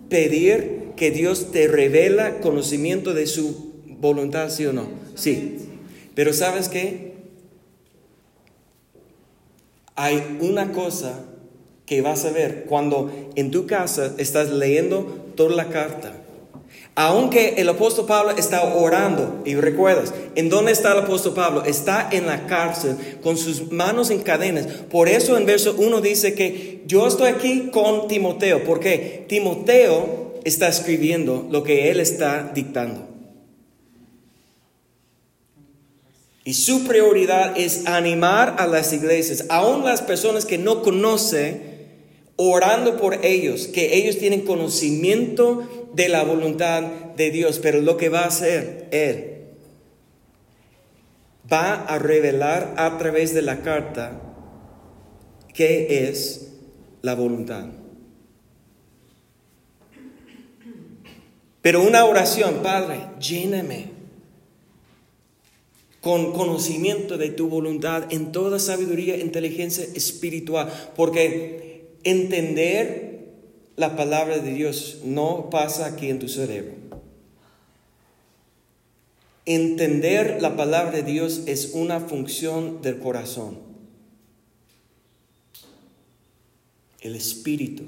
pedir 0.09 0.93
que 0.97 1.11
Dios 1.11 1.53
te 1.53 1.69
revela 1.69 2.41
conocimiento 2.41 3.13
de 3.13 3.27
su 3.27 3.75
voluntad, 4.01 4.49
¿sí 4.49 4.65
o 4.65 4.73
no? 4.73 4.89
Sí. 5.15 5.59
Pero 6.15 6.33
¿sabes 6.33 6.71
qué? 6.71 7.13
Hay 9.97 10.39
una 10.41 10.73
cosa 10.73 11.27
que 11.85 12.01
vas 12.01 12.25
a 12.25 12.31
ver 12.31 12.65
cuando 12.67 13.13
en 13.37 13.51
tu 13.51 13.67
casa 13.67 14.15
estás 14.17 14.51
leyendo 14.51 15.03
toda 15.37 15.55
la 15.55 15.69
carta. 15.69 16.23
Aunque 16.99 17.57
el 17.59 17.69
apóstol 17.69 18.07
Pablo 18.07 18.33
está 18.38 18.65
orando, 18.75 19.43
y 19.45 19.55
recuerdas, 19.55 20.15
¿en 20.35 20.49
dónde 20.49 20.73
está 20.73 20.93
el 20.93 21.00
apóstol 21.00 21.35
Pablo? 21.35 21.62
Está 21.62 22.09
en 22.11 22.26
la 22.26 22.47
cárcel 22.47 22.97
con 23.23 23.37
sus 23.37 23.71
manos 23.71 24.09
en 24.09 24.23
cadenas. 24.23 24.67
Por 24.91 25.07
eso 25.07 25.37
en 25.37 25.45
verso 25.45 25.75
1 25.76 26.00
dice 26.00 26.35
que 26.35 26.83
yo 26.87 27.07
estoy 27.07 27.29
aquí 27.29 27.69
con 27.71 28.09
Timoteo, 28.09 28.65
porque 28.65 29.26
Timoteo 29.29 30.41
está 30.45 30.69
escribiendo 30.69 31.47
lo 31.50 31.62
que 31.62 31.91
él 31.91 32.00
está 32.00 32.50
dictando. 32.55 33.07
Y 36.45 36.55
su 36.55 36.85
prioridad 36.85 37.59
es 37.59 37.87
animar 37.87 38.57
a 38.59 38.67
las 38.67 38.95
iglesias, 38.95 39.45
aún 39.50 39.85
las 39.85 40.00
personas 40.00 40.47
que 40.47 40.57
no 40.57 40.81
conocen, 40.81 41.76
orando 42.37 42.97
por 42.97 43.26
ellos, 43.26 43.67
que 43.67 43.97
ellos 43.97 44.19
tienen 44.19 44.43
conocimiento 44.43 45.86
de 45.97 46.09
la 46.09 46.23
voluntad 46.23 46.83
de 47.17 47.31
Dios. 47.31 47.59
Pero 47.59 47.81
lo 47.81 47.97
que 47.97 48.11
va 48.11 48.21
a 48.21 48.26
hacer 48.26 48.88
Él, 48.93 49.33
va 51.50 51.85
a 51.85 51.99
revelar 51.99 52.75
a 52.76 52.99
través 52.99 53.35
de 53.35 53.43
la 53.43 53.62
carta 53.62 54.21
qué 55.55 56.09
es 56.09 56.53
la 57.03 57.15
voluntad. 57.15 57.67
Pero 61.62 61.83
una 61.83 62.05
oración, 62.05 62.61
Padre, 62.63 63.00
lléname 63.19 63.97
con 66.00 66.32
conocimiento 66.32 67.19
de 67.19 67.30
tu 67.30 67.49
voluntad 67.49 68.04
en 68.13 68.30
toda 68.30 68.61
sabiduría 68.61 69.17
inteligencia 69.17 69.85
espiritual, 69.95 70.73
porque 70.95 71.97
entender 72.04 73.16
la 73.76 73.95
palabra 73.95 74.39
de 74.39 74.52
Dios 74.54 74.99
no 75.04 75.50
pasa 75.50 75.86
aquí 75.86 76.08
en 76.08 76.19
tu 76.19 76.28
cerebro. 76.28 76.75
Entender 79.45 80.39
la 80.41 80.56
palabra 80.56 80.91
de 80.91 81.02
Dios 81.02 81.43
es 81.47 81.73
una 81.75 82.00
función 82.00 82.82
del 82.82 82.99
corazón. 82.99 83.58
El 87.00 87.15
espíritu. 87.15 87.84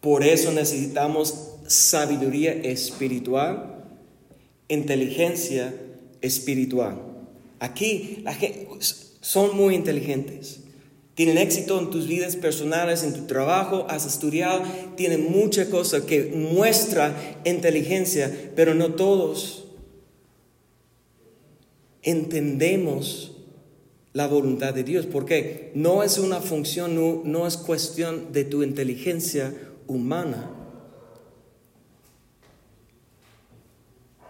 Por 0.00 0.24
eso 0.24 0.52
necesitamos 0.52 1.50
sabiduría 1.66 2.52
espiritual, 2.52 3.84
inteligencia 4.68 5.74
espiritual. 6.22 7.02
Aquí 7.58 8.20
la 8.22 8.32
gente, 8.32 8.68
son 9.20 9.56
muy 9.56 9.74
inteligentes. 9.74 10.60
Tienen 11.16 11.38
éxito 11.38 11.80
en 11.80 11.88
tus 11.88 12.06
vidas 12.06 12.36
personales, 12.36 13.02
en 13.02 13.14
tu 13.14 13.22
trabajo, 13.22 13.86
has 13.88 14.04
estudiado, 14.04 14.62
tienen 14.96 15.32
mucha 15.32 15.70
cosa 15.70 16.04
que 16.04 16.26
muestra 16.26 17.40
inteligencia, 17.46 18.52
pero 18.54 18.74
no 18.74 18.92
todos 18.92 19.64
entendemos 22.02 23.32
la 24.12 24.26
voluntad 24.26 24.74
de 24.74 24.84
Dios, 24.84 25.06
porque 25.06 25.72
no 25.74 26.02
es 26.02 26.18
una 26.18 26.42
función, 26.42 26.94
no, 26.94 27.22
no 27.24 27.46
es 27.46 27.56
cuestión 27.56 28.34
de 28.34 28.44
tu 28.44 28.62
inteligencia 28.62 29.54
humana, 29.86 30.50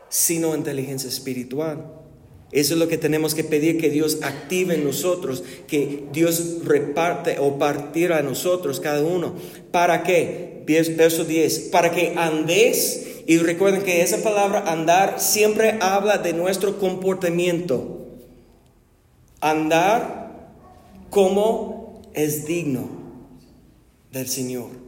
sino 0.09 0.55
inteligencia 0.55 1.09
espiritual. 1.09 1.96
Eso 2.57 2.73
es 2.73 2.81
lo 2.81 2.89
que 2.89 2.97
tenemos 2.97 3.35
que 3.35 3.45
pedir 3.45 3.77
que 3.77 3.91
Dios 3.91 4.21
active 4.23 4.77
en 4.77 4.85
nosotros, 4.85 5.45
que 5.69 6.05
Dios 6.11 6.65
reparte 6.65 7.37
o 7.39 7.59
partiera 7.59 8.17
a 8.17 8.23
nosotros 8.23 8.81
cada 8.81 9.03
uno. 9.03 9.35
¿Para 9.71 10.03
qué? 10.03 10.63
Verso 10.97 11.27
10. 11.27 11.69
Para 11.71 11.91
que 11.91 12.15
andéis, 12.17 13.09
y 13.27 13.37
recuerden 13.37 13.83
que 13.83 14.01
esa 14.01 14.23
palabra 14.23 14.73
andar 14.73 15.21
siempre 15.21 15.77
habla 15.83 16.17
de 16.17 16.33
nuestro 16.33 16.79
comportamiento. 16.79 18.07
Andar 19.43 20.55
como 21.11 22.01
es 22.15 22.47
digno 22.47 22.89
del 24.13 24.29
Señor. 24.29 24.86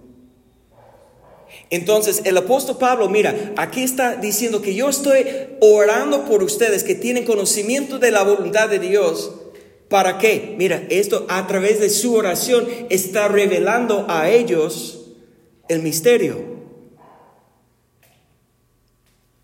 Entonces 1.70 2.22
el 2.24 2.37
apóstol 2.37 2.78
Pablo, 2.78 3.09
mira, 3.09 3.52
aquí 3.57 3.83
está 3.83 4.16
diciendo 4.16 4.62
que 4.62 4.74
yo 4.74 4.88
estoy 4.88 5.26
orando 5.61 6.24
por 6.24 6.42
ustedes 6.42 6.83
que 6.83 6.94
tienen 6.94 7.24
conocimiento 7.24 7.98
de 7.98 8.11
la 8.11 8.22
voluntad 8.22 8.68
de 8.68 8.78
Dios. 8.78 9.33
¿Para 9.88 10.18
qué? 10.18 10.54
Mira, 10.59 10.83
esto 10.90 11.26
a 11.28 11.46
través 11.46 11.81
de 11.81 11.90
su 11.90 12.14
oración 12.14 12.66
está 12.90 13.28
revelando 13.28 14.07
a 14.09 14.31
ellos 14.31 15.07
el 15.68 15.83
misterio. 15.83 16.59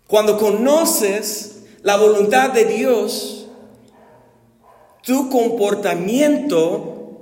Cuando 0.07 0.37
conoces 0.37 1.63
la 1.81 1.97
voluntad 1.97 2.51
de 2.51 2.65
Dios, 2.65 3.47
tu 5.01 5.29
comportamiento 5.29 7.21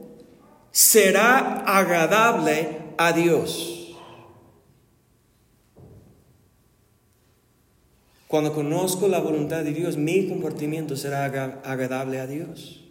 será 0.71 1.63
agradable 1.65 2.77
a 2.97 3.11
Dios. 3.13 3.72
Cuando 8.33 8.51
conozco 8.51 9.07
la 9.07 9.19
voluntad 9.19 9.63
de 9.63 9.73
Dios, 9.73 9.95
mi 9.95 10.27
comportamiento 10.27 10.97
será 10.97 11.25
agradable 11.63 12.19
a 12.19 12.25
Dios. 12.25 12.83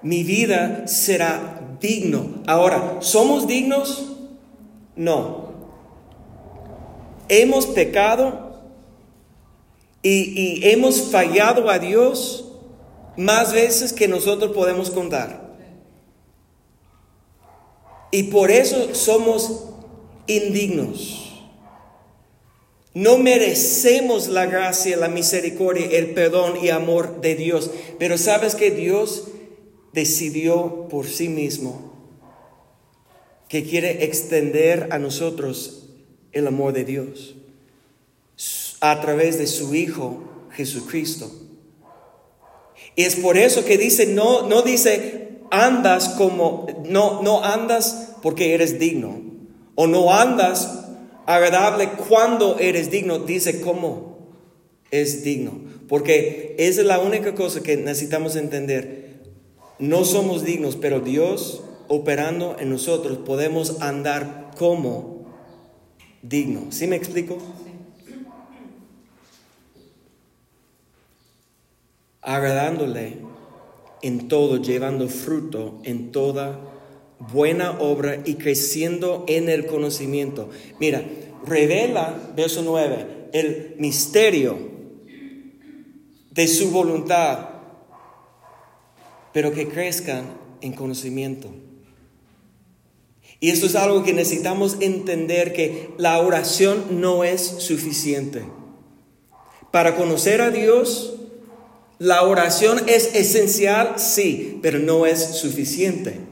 Mi 0.00 0.22
vida 0.22 0.88
será 0.88 1.76
digno. 1.78 2.36
Ahora, 2.46 2.96
¿somos 3.00 3.46
dignos? 3.46 4.12
No. 4.96 5.52
Hemos 7.28 7.66
pecado 7.66 8.62
y, 10.02 10.62
y 10.62 10.70
hemos 10.70 11.02
fallado 11.10 11.68
a 11.68 11.78
Dios 11.78 12.50
más 13.14 13.52
veces 13.52 13.92
que 13.92 14.08
nosotros 14.08 14.52
podemos 14.52 14.88
contar. 14.88 15.54
Y 18.10 18.22
por 18.22 18.50
eso 18.50 18.94
somos 18.94 19.66
indignos. 20.26 21.29
No 22.92 23.18
merecemos 23.18 24.28
la 24.28 24.46
gracia, 24.46 24.96
la 24.96 25.08
misericordia, 25.08 25.86
el 25.90 26.10
perdón 26.10 26.54
y 26.62 26.70
amor 26.70 27.20
de 27.20 27.36
Dios, 27.36 27.70
pero 27.98 28.18
sabes 28.18 28.56
que 28.56 28.70
Dios 28.70 29.28
decidió 29.92 30.88
por 30.88 31.06
sí 31.06 31.28
mismo 31.28 31.90
que 33.48 33.64
quiere 33.64 34.04
extender 34.04 34.88
a 34.90 34.98
nosotros 34.98 35.88
el 36.32 36.46
amor 36.46 36.72
de 36.72 36.84
Dios 36.84 37.34
a 38.80 39.00
través 39.00 39.38
de 39.38 39.46
su 39.46 39.74
Hijo 39.74 40.22
Jesucristo. 40.52 41.30
Y 42.96 43.02
es 43.02 43.16
por 43.16 43.36
eso 43.36 43.64
que 43.64 43.78
dice, 43.78 44.06
no, 44.06 44.46
no 44.48 44.62
dice 44.62 45.38
andas 45.50 46.10
como, 46.10 46.66
no, 46.88 47.22
no 47.22 47.44
andas 47.44 48.14
porque 48.22 48.54
eres 48.54 48.78
digno, 48.78 49.20
o 49.74 49.86
no 49.86 50.12
andas 50.12 50.89
agradable 51.34 51.90
cuando 52.08 52.58
eres 52.58 52.90
digno, 52.90 53.20
dice 53.20 53.60
cómo 53.60 54.18
es 54.90 55.22
digno. 55.22 55.60
Porque 55.88 56.54
esa 56.58 56.80
es 56.80 56.86
la 56.86 57.00
única 57.00 57.34
cosa 57.34 57.62
que 57.62 57.76
necesitamos 57.76 58.36
entender. 58.36 59.20
No 59.78 60.04
somos 60.04 60.44
dignos, 60.44 60.76
pero 60.76 61.00
Dios 61.00 61.62
operando 61.88 62.56
en 62.58 62.70
nosotros 62.70 63.18
podemos 63.18 63.80
andar 63.80 64.50
como 64.58 65.26
digno. 66.22 66.66
¿Sí 66.70 66.86
me 66.86 66.96
explico? 66.96 67.38
Agradándole 72.22 73.16
en 74.02 74.28
todo, 74.28 74.58
llevando 74.58 75.08
fruto 75.08 75.80
en 75.84 76.12
toda 76.12 76.60
buena 77.32 77.78
obra 77.78 78.22
y 78.24 78.34
creciendo 78.34 79.24
en 79.28 79.48
el 79.48 79.66
conocimiento. 79.66 80.48
Mira, 80.80 81.04
revela, 81.46 82.32
verso 82.34 82.62
9, 82.64 83.28
el 83.32 83.74
misterio 83.78 84.58
de 86.30 86.48
su 86.48 86.70
voluntad, 86.70 87.48
pero 89.32 89.52
que 89.52 89.68
crezcan 89.68 90.24
en 90.60 90.72
conocimiento. 90.72 91.50
Y 93.38 93.50
esto 93.50 93.66
es 93.66 93.74
algo 93.74 94.02
que 94.02 94.12
necesitamos 94.12 94.76
entender 94.80 95.52
que 95.52 95.90
la 95.96 96.18
oración 96.20 97.00
no 97.00 97.24
es 97.24 97.40
suficiente. 97.40 98.42
Para 99.70 99.96
conocer 99.96 100.42
a 100.42 100.50
Dios, 100.50 101.14
la 101.98 102.22
oración 102.22 102.82
es 102.86 103.14
esencial, 103.14 103.94
sí, 103.96 104.58
pero 104.62 104.78
no 104.78 105.06
es 105.06 105.20
suficiente. 105.22 106.29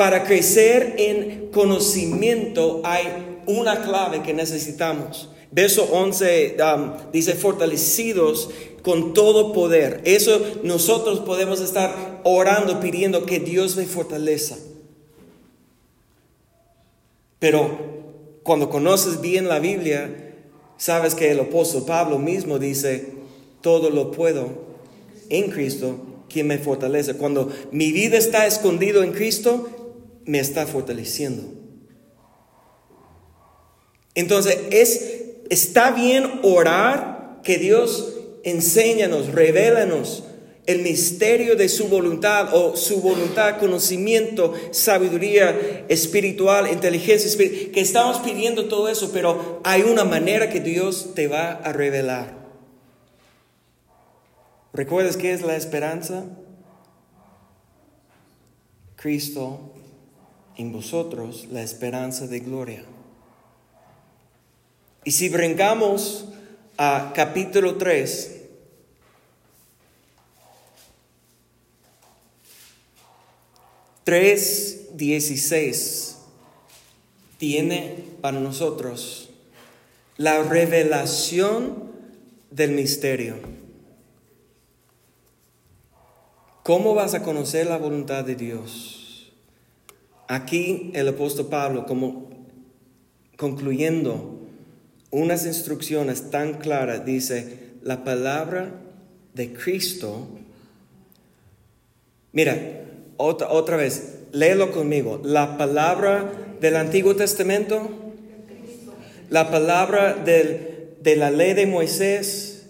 Para 0.00 0.24
crecer 0.24 0.94
en 0.96 1.50
conocimiento 1.52 2.80
hay 2.84 3.42
una 3.44 3.82
clave 3.82 4.22
que 4.22 4.32
necesitamos. 4.32 5.28
Verso 5.50 5.90
11 5.92 6.56
um, 6.58 6.92
dice, 7.12 7.34
fortalecidos 7.34 8.48
con 8.80 9.12
todo 9.12 9.52
poder. 9.52 10.00
Eso 10.06 10.40
nosotros 10.62 11.20
podemos 11.20 11.60
estar 11.60 12.22
orando, 12.24 12.80
pidiendo 12.80 13.26
que 13.26 13.40
Dios 13.40 13.76
me 13.76 13.84
fortaleza. 13.84 14.56
Pero 17.38 17.68
cuando 18.42 18.70
conoces 18.70 19.20
bien 19.20 19.48
la 19.48 19.58
Biblia, 19.58 20.32
sabes 20.78 21.14
que 21.14 21.30
el 21.30 21.40
apóstol 21.40 21.84
Pablo 21.84 22.18
mismo 22.18 22.58
dice, 22.58 23.12
todo 23.60 23.90
lo 23.90 24.12
puedo 24.12 24.48
en 25.28 25.50
Cristo, 25.50 25.96
quien 26.30 26.46
me 26.46 26.56
fortalece. 26.56 27.18
Cuando 27.18 27.52
mi 27.70 27.92
vida 27.92 28.16
está 28.16 28.46
escondido 28.46 29.02
en 29.02 29.12
Cristo, 29.12 29.68
me 30.30 30.38
está 30.38 30.64
fortaleciendo. 30.64 31.42
Entonces, 34.14 34.56
es, 34.70 35.22
está 35.50 35.90
bien 35.90 36.38
orar 36.44 37.40
que 37.42 37.58
Dios 37.58 38.14
enséñanos, 38.44 39.32
revélanos 39.32 40.22
el 40.66 40.82
misterio 40.82 41.56
de 41.56 41.68
su 41.68 41.88
voluntad 41.88 42.54
o 42.54 42.76
su 42.76 43.00
voluntad, 43.00 43.58
conocimiento, 43.58 44.54
sabiduría 44.70 45.84
espiritual, 45.88 46.70
inteligencia 46.70 47.26
espiritual, 47.26 47.72
que 47.72 47.80
estamos 47.80 48.18
pidiendo 48.18 48.66
todo 48.66 48.88
eso, 48.88 49.10
pero 49.12 49.60
hay 49.64 49.82
una 49.82 50.04
manera 50.04 50.48
que 50.48 50.60
Dios 50.60 51.10
te 51.16 51.26
va 51.26 51.50
a 51.50 51.72
revelar. 51.72 52.38
¿Recuerdas 54.72 55.16
qué 55.16 55.32
es 55.32 55.42
la 55.42 55.56
esperanza? 55.56 56.24
Cristo 58.94 59.72
en 60.60 60.72
vosotros 60.72 61.46
la 61.50 61.62
esperanza 61.62 62.26
de 62.26 62.40
gloria. 62.40 62.84
Y 65.04 65.12
si 65.12 65.28
brincamos 65.28 66.26
a 66.76 67.12
capítulo 67.14 67.76
3, 67.76 68.36
Tres 74.02 74.88
dieciséis 74.94 76.16
tiene 77.38 78.02
para 78.20 78.40
nosotros 78.40 79.30
la 80.16 80.42
revelación 80.42 81.92
del 82.50 82.72
misterio. 82.72 83.36
¿Cómo 86.64 86.94
vas 86.94 87.14
a 87.14 87.22
conocer 87.22 87.66
la 87.68 87.76
voluntad 87.76 88.24
de 88.24 88.34
Dios? 88.34 88.99
Aquí 90.30 90.92
el 90.94 91.08
apóstol 91.08 91.48
Pablo, 91.48 91.86
como 91.86 92.30
concluyendo 93.36 94.38
unas 95.10 95.44
instrucciones 95.44 96.30
tan 96.30 96.54
claras, 96.54 97.04
dice, 97.04 97.72
la 97.82 98.04
palabra 98.04 98.70
de 99.34 99.52
Cristo. 99.52 100.28
Mira, 102.30 102.56
otra, 103.16 103.50
otra 103.50 103.76
vez, 103.76 104.18
léelo 104.30 104.70
conmigo. 104.70 105.20
La 105.24 105.58
palabra 105.58 106.30
del 106.60 106.76
Antiguo 106.76 107.16
Testamento, 107.16 107.90
la 109.30 109.50
palabra 109.50 110.14
de 110.14 111.16
la 111.16 111.32
ley 111.32 111.54
de 111.54 111.66
Moisés, 111.66 112.68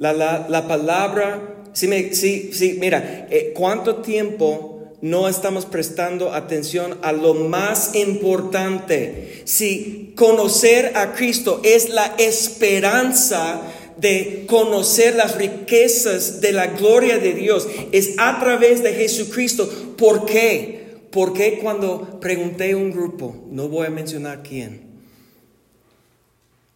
la, 0.00 0.12
la, 0.12 0.66
palabra, 0.66 1.62
sí, 1.74 2.12
sí, 2.12 2.50
sí, 2.52 2.76
mira, 2.80 3.28
eh, 3.30 3.52
¿cuánto 3.54 3.98
tiempo 3.98 4.77
no 5.00 5.28
estamos 5.28 5.64
prestando 5.64 6.32
atención 6.32 6.98
a 7.02 7.12
lo 7.12 7.34
más 7.34 7.94
importante. 7.94 9.42
Si 9.44 10.12
conocer 10.16 10.96
a 10.96 11.12
Cristo 11.12 11.60
es 11.62 11.90
la 11.90 12.14
esperanza 12.18 13.62
de 13.96 14.44
conocer 14.46 15.14
las 15.16 15.36
riquezas 15.36 16.40
de 16.40 16.52
la 16.52 16.68
gloria 16.68 17.18
de 17.18 17.34
Dios, 17.34 17.68
es 17.92 18.14
a 18.18 18.38
través 18.40 18.82
de 18.82 18.94
Jesucristo. 18.94 19.68
¿Por 19.96 20.24
qué? 20.24 20.96
Porque 21.10 21.58
cuando 21.60 22.20
pregunté 22.20 22.72
a 22.72 22.76
un 22.76 22.92
grupo, 22.92 23.34
no 23.50 23.68
voy 23.68 23.86
a 23.86 23.90
mencionar 23.90 24.42
quién, 24.42 24.82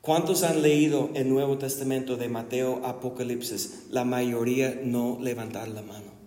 ¿cuántos 0.00 0.42
han 0.42 0.62
leído 0.62 1.10
el 1.14 1.28
Nuevo 1.28 1.58
Testamento 1.58 2.16
de 2.16 2.28
Mateo, 2.28 2.80
Apocalipsis? 2.84 3.84
La 3.90 4.04
mayoría 4.04 4.80
no 4.82 5.18
levantar 5.20 5.68
la 5.68 5.82
mano. 5.82 6.21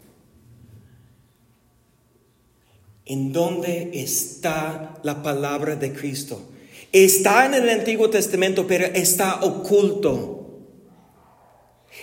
¿En 3.05 3.31
dónde 3.31 3.91
está 3.93 4.95
la 5.03 5.21
palabra 5.21 5.75
de 5.75 5.93
Cristo? 5.93 6.41
Está 6.91 7.45
en 7.45 7.53
el 7.53 7.69
Antiguo 7.69 8.09
Testamento, 8.09 8.65
pero 8.65 8.85
está 8.85 9.43
oculto. 9.43 10.35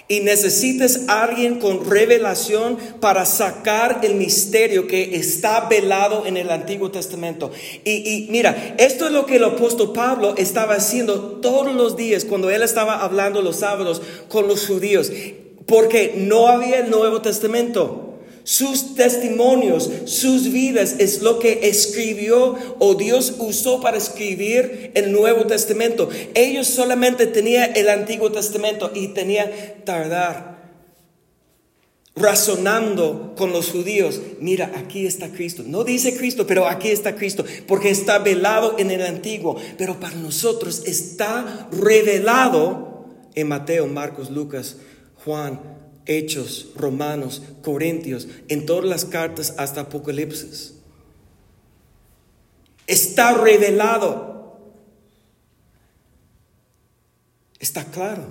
Y 0.07 0.21
necesitas 0.21 1.03
alguien 1.09 1.59
con 1.59 1.91
revelación 1.91 2.77
para 3.01 3.25
sacar 3.25 4.01
el 4.05 4.15
misterio 4.15 4.87
que 4.87 5.17
está 5.17 5.69
velado 5.69 6.25
en 6.25 6.37
el 6.37 6.51
Antiguo 6.51 6.93
Testamento. 6.93 7.51
Y, 7.85 7.91
y, 7.91 8.29
mira, 8.31 8.77
esto 8.79 9.07
es 9.07 9.13
lo 9.13 9.27
que 9.27 9.37
el 9.37 9.45
apóstol 9.45 9.93
Pablo 9.93 10.35
estaba 10.37 10.75
haciendo 10.75 11.41
todos 11.41 11.75
los 11.75 11.97
días 11.97 12.25
cuando 12.25 12.49
él 12.49 12.63
estaba 12.63 13.03
hablando 13.03 13.43
los 13.43 13.57
sábados 13.57 14.03
con 14.29 14.47
los 14.47 14.67
judíos, 14.67 15.11
porque 15.67 16.15
no 16.17 16.47
había 16.47 16.79
el 16.79 16.91
Nuevo 16.91 17.23
Testamento. 17.23 18.12
Sus 18.45 18.97
testimonios, 18.97 19.89
sus 20.07 20.51
vidas 20.51 20.97
es 20.99 21.23
lo 21.23 21.39
que 21.39 21.69
escribió 21.69 22.57
o 22.81 22.95
Dios 22.95 23.35
usó 23.39 23.81
para 23.81 23.99
escribir 23.99 24.91
el 24.95 25.13
Nuevo 25.13 25.47
Testamento. 25.47 26.09
Ellos 26.35 26.67
solamente 26.67 27.27
tenían 27.27 27.71
el 27.77 27.89
Antiguo 27.89 28.33
Testamento 28.33 28.91
y 28.95 29.09
tenían 29.09 29.51
tardar 29.85 30.53
razonando 32.15 33.35
con 33.37 33.53
los 33.53 33.71
judíos. 33.71 34.21
Mira, 34.41 34.73
aquí 34.77 35.07
está 35.07 35.29
Cristo. 35.31 35.63
No 35.67 35.85
dice 35.85 36.17
Cristo, 36.17 36.47
pero 36.47 36.67
aquí 36.67 36.89
está 36.89 37.15
Cristo, 37.15 37.45
porque 37.67 37.91
está 37.91 38.19
velado 38.19 38.77
en 38.79 38.91
el 38.91 39.03
Antiguo, 39.03 39.57
pero 39.79 39.99
para 39.99 40.17
nosotros 40.17 40.83
está 40.87 41.69
revelado 41.73 43.07
en 43.35 43.49
Mateo, 43.49 43.87
Marcos, 43.87 44.31
Lucas, 44.31 44.77
Juan, 45.25 45.61
Hechos, 46.07 46.71
Romanos, 46.77 47.43
Corintios, 47.63 48.29
en 48.49 48.67
todas 48.67 48.85
las 48.85 49.05
cartas 49.05 49.55
hasta 49.59 49.83
Apocalipsis. 49.83 50.75
Está 52.87 53.35
revelado. 53.35 54.61
Está 57.59 57.85
claro. 57.85 58.27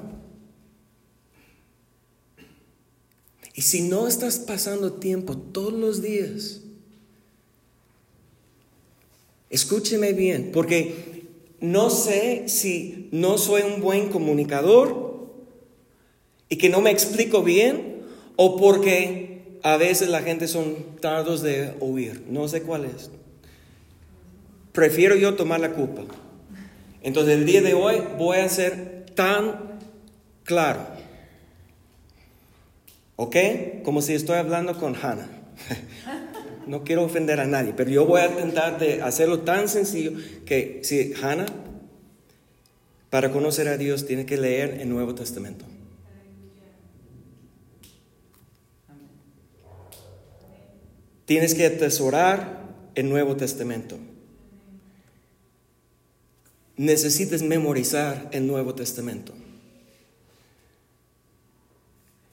Y 3.53 3.61
si 3.61 3.81
no 3.81 4.07
estás 4.07 4.39
pasando 4.39 4.93
tiempo 4.93 5.37
todos 5.37 5.73
los 5.73 6.01
días, 6.01 6.61
escúcheme 9.49 10.13
bien, 10.13 10.51
porque 10.53 11.27
no 11.59 11.89
sé 11.89 12.47
si 12.47 13.09
no 13.11 13.37
soy 13.37 13.61
un 13.61 13.81
buen 13.81 14.09
comunicador 14.09 15.10
y 16.51 16.57
que 16.57 16.67
no 16.67 16.81
me 16.81 16.91
explico 16.91 17.43
bien 17.43 18.01
o 18.35 18.57
porque 18.57 19.57
a 19.63 19.77
veces 19.77 20.09
la 20.09 20.21
gente 20.21 20.49
son 20.49 20.75
tardos 20.99 21.41
de 21.41 21.73
oír. 21.79 22.25
No 22.27 22.49
sé 22.49 22.61
cuál 22.61 22.83
es. 22.83 23.09
Prefiero 24.73 25.15
yo 25.15 25.35
tomar 25.35 25.61
la 25.61 25.71
culpa. 25.71 26.03
Entonces 27.03 27.35
el 27.35 27.45
día 27.45 27.61
de 27.61 27.73
hoy 27.73 28.03
voy 28.17 28.39
a 28.39 28.49
ser 28.49 29.05
tan 29.15 29.79
claro. 30.43 30.85
¿Ok? 33.15 33.37
Como 33.83 34.01
si 34.01 34.13
estoy 34.13 34.35
hablando 34.35 34.77
con 34.77 34.95
Hannah. 34.95 35.29
No 36.67 36.83
quiero 36.83 37.03
ofender 37.03 37.39
a 37.39 37.47
nadie, 37.47 37.73
pero 37.75 37.89
yo 37.89 38.05
voy 38.05 38.21
a 38.21 38.27
intentar 38.27 38.77
de 38.77 39.01
hacerlo 39.01 39.39
tan 39.39 39.67
sencillo 39.67 40.13
que 40.45 40.81
si 40.83 41.11
Hannah, 41.21 41.47
para 43.09 43.31
conocer 43.31 43.67
a 43.67 43.77
Dios, 43.77 44.05
tiene 44.05 44.27
que 44.27 44.37
leer 44.37 44.77
el 44.79 44.87
Nuevo 44.87 45.15
Testamento. 45.15 45.65
Tienes 51.31 51.55
que 51.55 51.65
atesorar 51.65 52.59
el 52.93 53.07
Nuevo 53.07 53.37
Testamento. 53.37 53.97
Necesitas 56.75 57.41
memorizar 57.41 58.27
el 58.33 58.45
Nuevo 58.45 58.75
Testamento. 58.75 59.31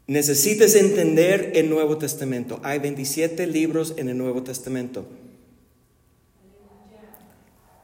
Necesitas 0.09 0.75
entender 0.75 1.53
el 1.55 1.71
Nuevo 1.71 1.97
Testamento. 1.97 2.59
Hay 2.65 2.81
27 2.81 3.47
libros 3.47 3.95
en 3.99 4.09
el 4.09 4.19
Nuevo 4.19 4.43
Testamento. 4.43 5.07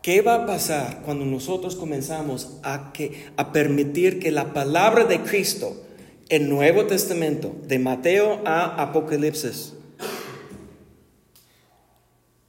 ¿Qué 0.03 0.21
va 0.21 0.35
a 0.35 0.47
pasar 0.47 1.03
cuando 1.05 1.25
nosotros 1.25 1.77
comenzamos 1.77 2.59
a, 2.65 2.91
que, 2.93 3.27
a 3.37 3.53
permitir 3.53 4.19
que 4.19 4.33
la 4.33 4.53
palabra 4.53 5.05
de 5.05 5.21
Cristo, 5.21 5.81
el 6.29 6.49
Nuevo 6.49 6.87
Testamento, 6.87 7.55
de 7.69 7.79
Mateo 7.79 8.43
a 8.45 8.83
Apocalipsis, 8.83 9.75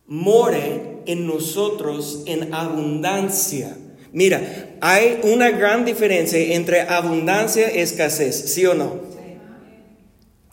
more 0.08 1.02
en 1.06 1.28
nosotros 1.28 2.24
en 2.26 2.54
abundancia? 2.54 3.78
Mira, 4.12 4.78
hay 4.82 5.20
una 5.24 5.52
gran 5.52 5.84
diferencia 5.84 6.40
entre 6.40 6.82
abundancia 6.82 7.76
y 7.76 7.80
escasez, 7.80 8.54
¿sí 8.54 8.66
o 8.66 8.74
no? 8.74 9.00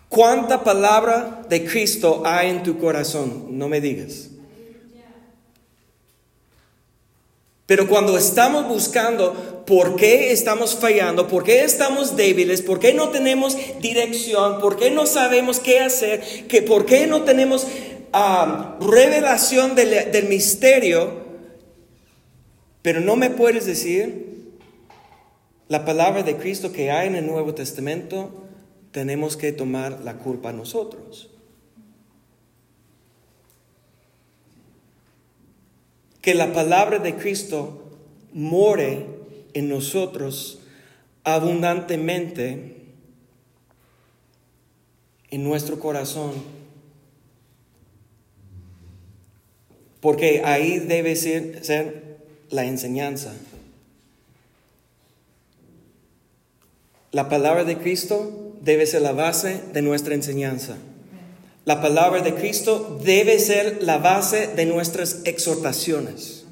¿Cuánta 0.08 0.62
palabra 0.62 1.42
de 1.48 1.64
Cristo 1.64 2.22
hay 2.26 2.50
en 2.50 2.62
tu 2.62 2.76
corazón? 2.76 3.46
No 3.56 3.68
me 3.68 3.80
digas. 3.80 4.28
Pero 7.66 7.88
cuando 7.88 8.18
estamos 8.18 8.68
buscando 8.68 9.64
por 9.64 9.96
qué 9.96 10.32
estamos 10.32 10.74
fallando, 10.74 11.28
por 11.28 11.44
qué 11.44 11.64
estamos 11.64 12.16
débiles, 12.16 12.60
por 12.60 12.78
qué 12.78 12.92
no 12.92 13.08
tenemos 13.08 13.56
dirección, 13.80 14.60
por 14.60 14.76
qué 14.76 14.90
no 14.90 15.06
sabemos 15.06 15.60
qué 15.60 15.80
hacer, 15.80 16.20
que 16.48 16.60
por 16.60 16.84
qué 16.84 17.06
no 17.06 17.22
tenemos 17.22 17.66
revelación 18.80 19.74
del, 19.74 20.12
del 20.12 20.28
misterio, 20.28 21.22
pero 22.82 23.00
no 23.00 23.16
me 23.16 23.30
puedes 23.30 23.66
decir 23.66 24.32
la 25.68 25.84
palabra 25.84 26.22
de 26.22 26.36
Cristo 26.36 26.72
que 26.72 26.90
hay 26.90 27.08
en 27.08 27.16
el 27.16 27.26
Nuevo 27.26 27.54
Testamento 27.54 28.42
tenemos 28.90 29.38
que 29.38 29.52
tomar 29.52 30.00
la 30.02 30.18
culpa 30.18 30.52
nosotros. 30.52 31.30
Que 36.20 36.34
la 36.34 36.52
palabra 36.52 36.98
de 36.98 37.16
Cristo 37.16 37.90
more 38.32 39.06
en 39.54 39.68
nosotros 39.68 40.60
abundantemente 41.24 42.76
en 45.30 45.42
nuestro 45.44 45.80
corazón. 45.80 46.32
Porque 50.02 50.42
ahí 50.44 50.80
debe 50.80 51.14
ser, 51.14 52.18
la 52.50 52.64
enseñanza. 52.64 53.32
La 57.12 57.28
palabra 57.28 57.62
de 57.62 57.78
Cristo 57.78 58.56
debe 58.60 58.84
ser 58.86 59.02
la 59.02 59.12
base 59.12 59.60
de 59.72 59.80
nuestra 59.80 60.14
enseñanza. 60.14 60.76
La 61.64 61.80
palabra 61.80 62.20
de 62.20 62.34
Cristo 62.34 62.98
debe 63.04 63.38
ser 63.38 63.84
la 63.84 63.98
base 63.98 64.48
de 64.48 64.66
nuestras 64.66 65.20
exhortaciones. 65.24 66.46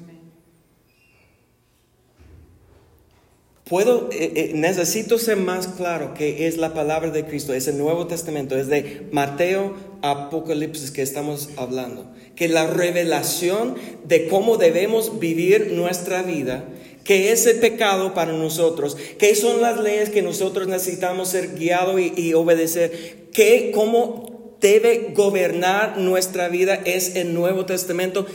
Puedo, 3.65 4.09
eh, 4.13 4.31
eh, 4.35 4.51
necesito 4.55 5.19
ser 5.19 5.35
más 5.35 5.67
claro 5.67 6.13
que 6.13 6.47
es 6.47 6.55
la 6.55 6.73
palabra 6.73 7.11
de 7.11 7.25
Cristo, 7.25 7.53
es 7.53 7.67
el 7.67 7.77
Nuevo 7.77 8.07
Testamento, 8.07 8.57
es 8.57 8.67
de 8.67 9.07
Mateo 9.11 9.90
Apocalipsis 10.01 10.91
que 10.91 11.01
estamos 11.01 11.49
hablando. 11.57 12.05
Que 12.35 12.47
la 12.47 12.67
revelación 12.67 13.75
de 14.05 14.27
cómo 14.27 14.57
debemos 14.57 15.19
vivir 15.19 15.71
nuestra 15.73 16.23
vida 16.23 16.65
¿Qué 17.03 17.31
es 17.31 17.47
el 17.47 17.59
pecado 17.59 18.13
para 18.13 18.31
nosotros? 18.33 18.95
¿Qué 19.17 19.33
son 19.35 19.61
las 19.61 19.79
leyes 19.79 20.09
que 20.09 20.21
nosotros 20.21 20.67
necesitamos 20.67 21.29
ser 21.29 21.55
guiados 21.55 21.99
y, 21.99 22.33
obedecer? 22.33 23.29
¿Qué, 23.33 23.71
¿Cómo 23.73 24.55
debe 24.61 25.11
gobernar 25.15 25.97
nuestra 25.97 26.47
vida? 26.47 26.75
Es 26.85 27.15
el 27.15 27.33
Nuevo 27.33 27.65
Testamento. 27.65 28.27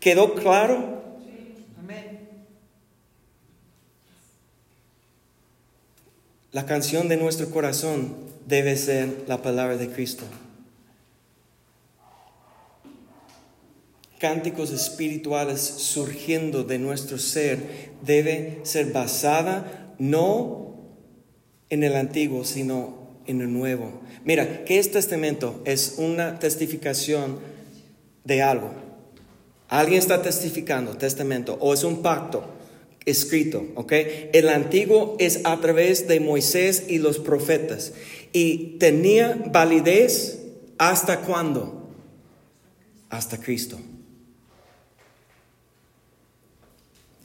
¿Quedó 0.00 0.34
claro? 0.34 0.98
La 6.50 6.66
canción 6.66 7.08
de 7.08 7.18
nuestro 7.18 7.50
corazón 7.50 8.16
debe 8.46 8.76
ser 8.76 9.24
la 9.28 9.42
palabra 9.42 9.76
de 9.76 9.88
Cristo. 9.88 10.24
Cánticos 14.18 14.70
espirituales 14.70 15.60
surgiendo 15.60 16.64
de 16.64 16.78
nuestro 16.78 17.18
ser 17.18 17.58
debe 18.04 18.60
ser 18.64 18.92
basada 18.92 19.94
no 19.98 20.74
en 21.70 21.82
el 21.82 21.94
antiguo, 21.94 22.44
sino 22.44 23.20
en 23.26 23.40
el 23.40 23.52
nuevo. 23.52 24.00
Mira, 24.24 24.64
¿qué 24.64 24.78
es 24.78 24.90
testamento? 24.90 25.62
Es 25.64 25.94
una 25.98 26.38
testificación 26.38 27.38
de 28.24 28.42
algo. 28.42 28.72
Alguien 29.68 29.98
está 29.98 30.22
testificando, 30.22 30.96
testamento, 30.96 31.58
o 31.60 31.74
es 31.74 31.84
un 31.84 32.02
pacto 32.02 32.44
escrito, 33.04 33.66
¿ok? 33.74 33.92
El 34.32 34.48
antiguo 34.48 35.16
es 35.18 35.40
a 35.44 35.60
través 35.60 36.08
de 36.08 36.20
Moisés 36.20 36.84
y 36.88 36.98
los 36.98 37.18
profetas. 37.18 37.92
Y 38.32 38.78
tenía 38.78 39.42
validez 39.52 40.38
hasta 40.78 41.20
cuándo? 41.20 41.90
Hasta 43.10 43.38
Cristo. 43.38 43.78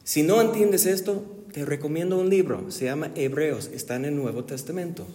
Si 0.03 0.23
no 0.23 0.41
entiendes 0.41 0.85
esto, 0.85 1.23
te 1.53 1.65
recomiendo 1.65 2.17
un 2.17 2.29
libro, 2.29 2.71
se 2.71 2.85
llama 2.85 3.11
Hebreos, 3.15 3.69
está 3.73 3.95
en 3.95 4.05
el 4.05 4.15
Nuevo 4.15 4.43
Testamento. 4.43 5.05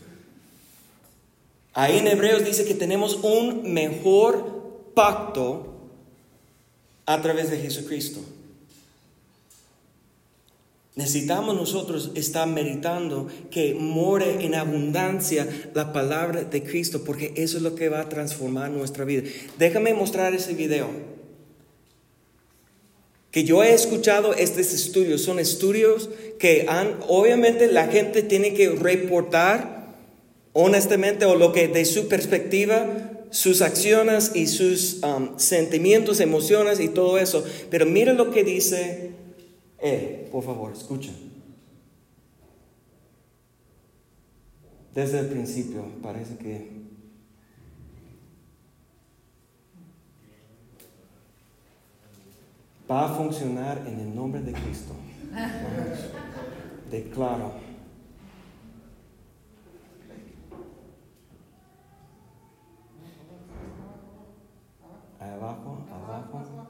Ahí 1.74 1.98
en 1.98 2.06
Hebreos 2.06 2.44
dice 2.44 2.64
que 2.64 2.74
tenemos 2.74 3.16
un 3.22 3.72
mejor 3.72 4.92
pacto 4.94 5.74
a 7.06 7.20
través 7.20 7.50
de 7.50 7.58
Jesucristo. 7.58 8.20
Necesitamos 10.94 11.54
nosotros 11.54 12.10
estar 12.16 12.48
meditando 12.48 13.28
que 13.50 13.74
more 13.74 14.44
en 14.44 14.56
abundancia 14.56 15.46
la 15.74 15.92
palabra 15.92 16.42
de 16.42 16.64
Cristo, 16.64 17.04
porque 17.04 17.32
eso 17.36 17.58
es 17.58 17.62
lo 17.62 17.76
que 17.76 17.88
va 17.88 18.00
a 18.00 18.08
transformar 18.08 18.70
nuestra 18.70 19.04
vida. 19.04 19.22
Déjame 19.58 19.94
mostrar 19.94 20.34
ese 20.34 20.54
video 20.54 21.17
que 23.38 23.44
yo 23.44 23.62
he 23.62 23.72
escuchado 23.72 24.34
estos 24.34 24.72
estudios, 24.72 25.22
son 25.22 25.38
estudios 25.38 26.10
que 26.40 26.66
han, 26.68 26.98
obviamente 27.06 27.70
la 27.70 27.86
gente 27.86 28.24
tiene 28.24 28.52
que 28.52 28.68
reportar 28.70 29.94
honestamente 30.54 31.24
o 31.24 31.36
lo 31.36 31.52
que 31.52 31.68
de 31.68 31.84
su 31.84 32.08
perspectiva, 32.08 33.12
sus 33.30 33.62
acciones 33.62 34.32
y 34.34 34.48
sus 34.48 35.04
um, 35.04 35.38
sentimientos, 35.38 36.18
emociones 36.18 36.80
y 36.80 36.88
todo 36.88 37.16
eso. 37.16 37.44
Pero 37.70 37.86
mira 37.86 38.12
lo 38.12 38.32
que 38.32 38.42
dice 38.42 39.12
él, 39.78 40.26
por 40.32 40.42
favor, 40.42 40.72
escucha. 40.72 41.12
Desde 44.96 45.20
el 45.20 45.26
principio 45.26 45.84
parece 46.02 46.38
que 46.38 46.77
va 52.90 53.04
a 53.04 53.08
funcionar 53.08 53.82
en 53.86 54.00
el 54.00 54.14
nombre 54.14 54.40
de 54.40 54.52
Cristo. 54.52 54.94
Declaro. 56.90 57.52
Abajo, 65.20 65.78
abajo. 65.92 66.68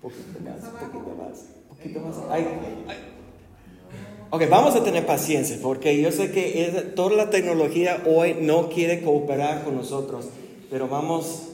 Poquito 0.00 0.40
más, 0.40 0.60
poquito 0.60 1.16
más, 1.16 1.38
poquito 1.68 2.00
más. 2.00 2.16
Ay, 2.30 2.46
ay. 2.88 3.13
Ok, 4.34 4.48
vamos 4.50 4.74
a 4.74 4.82
tener 4.82 5.06
paciencia 5.06 5.56
porque 5.62 6.02
yo 6.02 6.10
sé 6.10 6.32
que 6.32 6.90
toda 6.96 7.14
la 7.14 7.30
tecnología 7.30 8.02
hoy 8.04 8.34
no 8.40 8.68
quiere 8.68 9.00
cooperar 9.00 9.62
con 9.62 9.76
nosotros, 9.76 10.24
pero 10.68 10.88
vamos, 10.88 11.50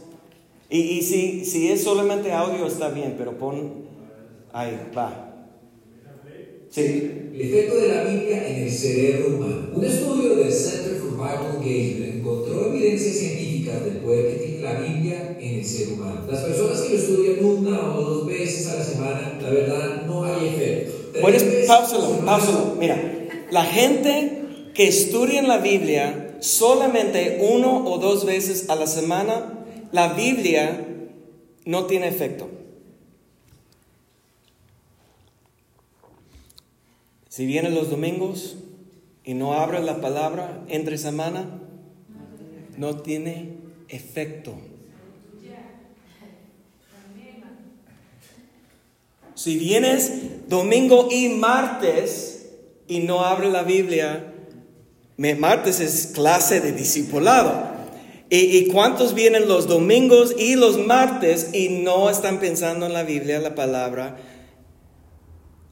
y, 0.71 0.79
y 0.79 1.03
si, 1.03 1.45
si 1.45 1.71
es 1.71 1.85
solamente 1.85 2.33
audio 2.33 2.67
está 2.67 2.89
bien, 2.89 3.17
pero 3.19 3.37
pon, 3.37 3.85
ahí, 4.55 4.81
va. 4.97 5.47
Sí. 6.71 6.81
El 7.35 7.41
efecto 7.43 7.77
de 7.77 7.89
la 7.89 8.05
Biblia 8.05 8.49
en 8.49 8.63
el 8.63 8.71
cerebro 8.71 9.37
humano. 9.37 9.69
Un 9.75 9.85
estudio 9.85 10.37
del 10.37 10.51
Center 10.51 10.95
for 10.95 11.11
Bible 11.11 11.59
Engagement 11.59 12.15
encontró 12.15 12.69
evidencia 12.69 13.13
científica 13.13 13.79
del 13.81 13.99
poder 13.99 14.33
que 14.33 14.47
tiene 14.47 14.63
la 14.63 14.81
Biblia 14.81 15.37
en 15.39 15.59
el 15.59 15.65
ser 15.67 15.93
humano. 15.93 16.23
Las 16.27 16.45
personas 16.45 16.81
que 16.81 16.95
lo 16.95 16.99
estudian 16.99 17.45
una 17.45 17.95
o 17.95 18.01
dos 18.01 18.27
veces 18.27 18.69
a 18.69 18.77
la 18.77 18.85
semana, 18.85 19.39
la 19.39 19.51
verdad, 19.51 20.07
no 20.07 20.25
hay 20.25 20.49
efecto. 20.49 21.00
Puedes, 21.21 21.67
pausalo. 21.67 22.77
Mira, 22.79 23.01
la 23.51 23.65
gente 23.65 24.71
que 24.75 24.89
estudia 24.89 25.43
la 25.43 25.59
Biblia 25.59 26.37
solamente 26.41 27.39
uno 27.41 27.85
o 27.87 27.99
dos 27.99 28.25
veces 28.25 28.71
a 28.71 28.75
la 28.75 28.87
semana, 28.87 29.65
la 29.93 30.15
Biblia 30.15 30.87
no 31.65 31.87
tiene 31.87 32.09
efecto. 32.09 32.49
Si 37.29 37.47
vienen 37.47 37.75
los 37.75 37.91
domingos 37.91 38.57
y 39.25 39.35
no 39.35 39.53
abres 39.53 39.85
la 39.85 40.01
palabra 40.01 40.65
entre 40.69 40.99
semana, 40.99 41.61
no 42.77 42.97
tiene 42.97 43.55
efecto. 43.89 44.55
Si 49.35 49.57
vienes 49.57 50.49
domingo 50.49 51.09
y 51.11 51.29
martes 51.31 52.51
y 52.87 53.01
no 53.01 53.25
abres 53.25 53.53
la 53.53 53.63
Biblia, 53.63 54.33
martes 55.17 55.81
es 55.81 56.09
clase 56.15 56.61
de 56.61 56.73
discipulado. 56.73 57.71
¿Y, 58.29 58.59
¿Y, 58.59 58.67
cuántos 58.69 59.15
vienen 59.15 59.49
los 59.49 59.67
domingos 59.67 60.35
y 60.39 60.55
los 60.55 60.79
martes 60.79 61.51
y 61.53 61.69
no 61.69 62.09
están 62.11 62.39
pensando 62.39 62.87
en 62.87 62.93
la 62.93 63.03
Biblia, 63.03 63.41
la 63.41 63.57
palabra? 63.57 64.19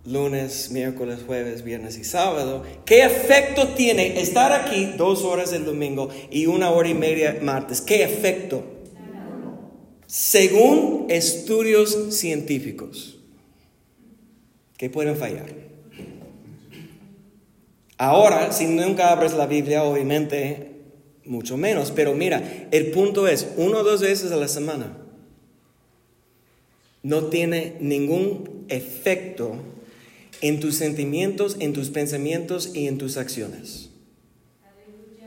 lunes, 0.09 0.71
miércoles, 0.71 1.21
jueves, 1.27 1.63
viernes 1.63 1.99
y 1.99 2.05
sábado, 2.05 2.63
¿qué 2.85 3.05
efecto 3.05 3.69
tiene 3.69 4.21
estar 4.21 4.53
aquí 4.53 4.95
dos 4.97 5.23
horas 5.23 5.53
el 5.53 5.65
domingo 5.65 6.09
y 6.31 6.47
una 6.47 6.71
hora 6.71 6.89
y 6.89 6.95
media 6.95 7.39
martes? 7.43 7.81
¿Qué 7.81 8.03
efecto? 8.03 8.65
Según 10.07 11.07
estudios 11.11 12.17
científicos, 12.17 13.18
¿qué 14.79 14.89
pueden 14.89 15.17
fallar? 15.17 15.47
Ahora, 17.99 18.53
si 18.53 18.67
nunca 18.67 19.11
abres 19.13 19.35
la 19.35 19.47
Biblia, 19.47 19.85
obviamente, 19.85 20.71
mucho 21.25 21.57
menos. 21.57 21.91
Pero 21.91 22.15
mira, 22.15 22.69
el 22.71 22.91
punto 22.93 23.29
es, 23.29 23.49
uno 23.57 23.79
o 23.79 23.85
dos 23.85 24.01
veces 24.01 24.33
a 24.33 24.37
la 24.37 24.49
semana 24.49 24.97
no 27.03 27.25
tiene 27.27 27.77
ningún 27.81 28.65
efecto 28.69 29.57
en 30.41 30.61
tus 30.61 30.77
sentimientos, 30.77 31.57
en 31.59 31.73
tus 31.73 31.91
pensamientos 31.91 32.75
y 32.75 32.87
en 32.87 32.99
tus 32.99 33.17
acciones. 33.17 33.91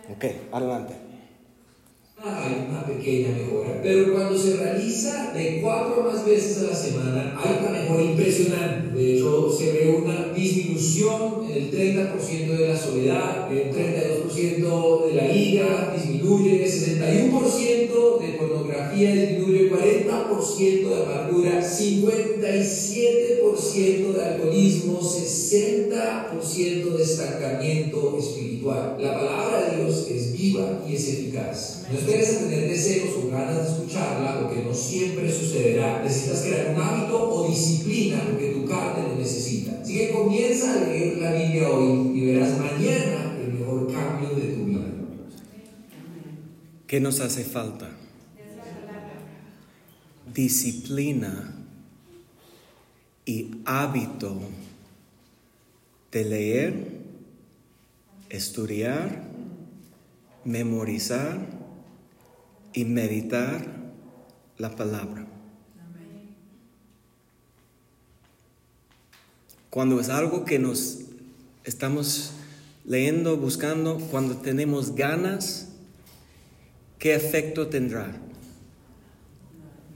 Ok, 0.10 0.26
adelante. 0.52 0.94
Hay 2.24 2.68
una 2.70 2.86
pequeña 2.86 3.36
mejora, 3.36 3.80
pero 3.82 4.14
cuando 4.14 4.38
se 4.38 4.58
realiza 4.58 5.34
de 5.34 5.60
cuatro 5.62 6.02
o 6.02 6.12
más 6.12 6.24
veces 6.24 6.60
a 6.60 6.72
la 6.72 6.76
semana, 6.76 7.40
hay 7.42 7.58
una 7.60 7.72
mejora 7.72 8.04
impresionante. 8.04 8.81
De 9.02 9.16
hecho, 9.16 9.52
se 9.52 9.72
ve 9.72 10.00
una 10.00 10.32
disminución 10.32 11.46
en 11.50 11.58
el 11.58 11.72
30% 11.72 12.56
de 12.56 12.68
la 12.68 12.78
soledad, 12.78 13.52
el 13.52 13.72
32% 13.72 15.08
de 15.08 15.14
la 15.16 15.36
ira 15.36 15.92
disminuye, 15.98 16.64
el 16.64 16.70
61% 16.70 18.20
de 18.20 18.28
pornografía 18.38 19.16
disminuye, 19.16 19.72
40% 19.72 20.88
de 20.88 21.04
amargura, 21.04 21.60
57% 21.62 24.14
de 24.14 24.24
alcoholismo, 24.24 25.02
60% 25.02 26.96
de 26.96 27.04
estancamiento 27.04 28.16
espiritual. 28.20 28.98
La 29.00 29.18
palabra 29.18 29.72
de 29.72 29.78
Dios 29.84 30.06
es 30.12 30.32
viva 30.34 30.84
y 30.88 30.96
es 30.96 31.08
eficaz. 31.08 31.86
No 31.92 31.98
esperes 31.98 32.36
a 32.36 32.42
tener 32.42 32.70
deseos 32.70 33.16
o 33.18 33.28
ganas 33.30 33.58
de 33.58 33.64
escucharla, 33.72 34.42
porque 34.42 34.62
no 34.64 34.72
siempre 34.74 35.32
sucederá. 35.32 36.04
Necesitas 36.04 36.44
crear 36.44 36.76
un 36.76 36.82
hábito 36.82 37.30
o 37.30 37.48
disciplina 37.50 38.24
porque 38.30 38.52
tu 38.52 38.61
carne 38.72 39.10
lo 39.10 39.16
necesita. 39.16 39.82
Así 39.82 39.98
que 39.98 40.12
comienza 40.12 40.74
a 40.74 40.86
leer 40.86 41.18
la 41.18 41.34
Biblia 41.34 41.70
hoy 41.70 42.18
y 42.18 42.26
verás 42.26 42.58
mañana 42.58 43.38
el 43.40 43.54
mejor 43.54 43.92
cambio 43.92 44.30
de 44.30 44.54
tu 44.54 44.66
vida. 44.66 44.88
¿Qué 46.88 47.00
nos 47.00 47.20
hace 47.20 47.44
falta? 47.44 47.90
Disciplina 50.34 51.56
y 53.26 53.52
hábito 53.66 54.40
de 56.12 56.26
leer, 56.26 57.02
estudiar, 58.30 59.24
memorizar 60.44 61.48
y 62.74 62.86
meditar 62.86 63.66
la 64.58 64.76
palabra. 64.76 65.28
Cuando 69.72 70.02
es 70.02 70.10
algo 70.10 70.44
que 70.44 70.60
nos 70.60 71.00
estamos 71.64 72.34
leyendo, 72.84 73.38
buscando, 73.38 74.00
cuando 74.12 74.36
tenemos 74.36 74.96
ganas, 74.96 75.70
¿qué 77.00 77.16
efecto 77.16 77.70
tendrá? 77.70 78.12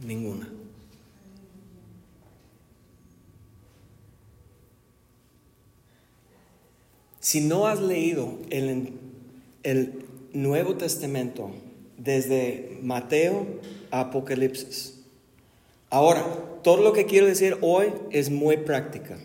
Ninguna. 0.07 0.47
Si 7.19 7.41
no 7.41 7.67
has 7.67 7.81
leído 7.81 8.37
el, 8.51 8.93
Nuevo 10.31 10.75
Testamento, 10.75 11.51
desde 11.97 12.77
Mateo 12.81 13.45
a 13.91 14.01
Apocalipsis. 14.01 15.01
Ahora, 15.89 16.23
todo 16.63 16.81
lo 16.81 16.93
que 16.93 17.05
quiero 17.05 17.25
decir 17.25 17.57
hoy 17.61 17.87
es 18.11 18.29
muy 18.29 18.55
práctica. 18.55 19.17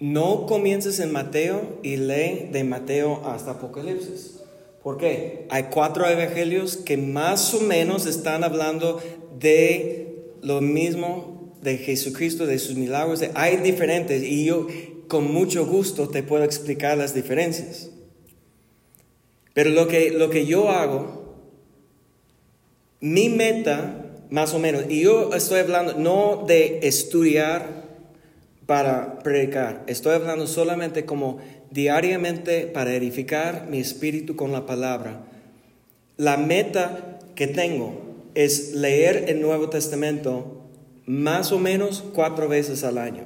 No 0.00 0.46
comiences 0.46 1.00
en 1.00 1.10
Mateo 1.10 1.80
y 1.82 1.96
lee 1.96 2.48
de 2.52 2.62
Mateo 2.62 3.22
hasta 3.26 3.52
Apocalipsis. 3.52 4.40
¿Por 4.82 4.96
qué? 4.96 5.46
Hay 5.50 5.64
cuatro 5.64 6.06
evangelios 6.06 6.76
que 6.76 6.96
más 6.96 7.52
o 7.52 7.60
menos 7.60 8.06
están 8.06 8.44
hablando 8.44 9.00
de 9.40 10.24
lo 10.40 10.60
mismo 10.60 11.52
de 11.62 11.78
Jesucristo, 11.78 12.46
de 12.46 12.60
sus 12.60 12.76
milagros. 12.76 13.22
Hay 13.34 13.56
diferentes 13.56 14.22
y 14.22 14.44
yo 14.44 14.68
con 15.08 15.32
mucho 15.32 15.66
gusto 15.66 16.08
te 16.08 16.22
puedo 16.22 16.44
explicar 16.44 16.96
las 16.96 17.12
diferencias. 17.12 17.90
Pero 19.52 19.70
lo 19.70 19.88
que, 19.88 20.12
lo 20.12 20.30
que 20.30 20.46
yo 20.46 20.68
hago, 20.68 21.34
mi 23.00 23.28
meta, 23.28 24.14
más 24.30 24.54
o 24.54 24.60
menos, 24.60 24.84
y 24.88 25.00
yo 25.02 25.34
estoy 25.34 25.58
hablando 25.60 25.94
no 25.94 26.44
de 26.46 26.78
estudiar 26.82 27.77
para 28.68 29.20
predicar, 29.20 29.82
estoy 29.86 30.14
hablando 30.14 30.46
solamente 30.46 31.06
como 31.06 31.38
diariamente 31.70 32.66
para 32.66 32.94
edificar 32.94 33.66
mi 33.66 33.78
espíritu 33.78 34.36
con 34.36 34.52
la 34.52 34.66
palabra. 34.66 35.24
La 36.18 36.36
meta 36.36 37.18
que 37.34 37.46
tengo 37.46 37.98
es 38.34 38.74
leer 38.74 39.24
el 39.28 39.40
Nuevo 39.40 39.70
Testamento 39.70 40.66
más 41.06 41.50
o 41.50 41.58
menos 41.58 42.04
cuatro 42.12 42.46
veces 42.46 42.84
al 42.84 42.98
año. 42.98 43.24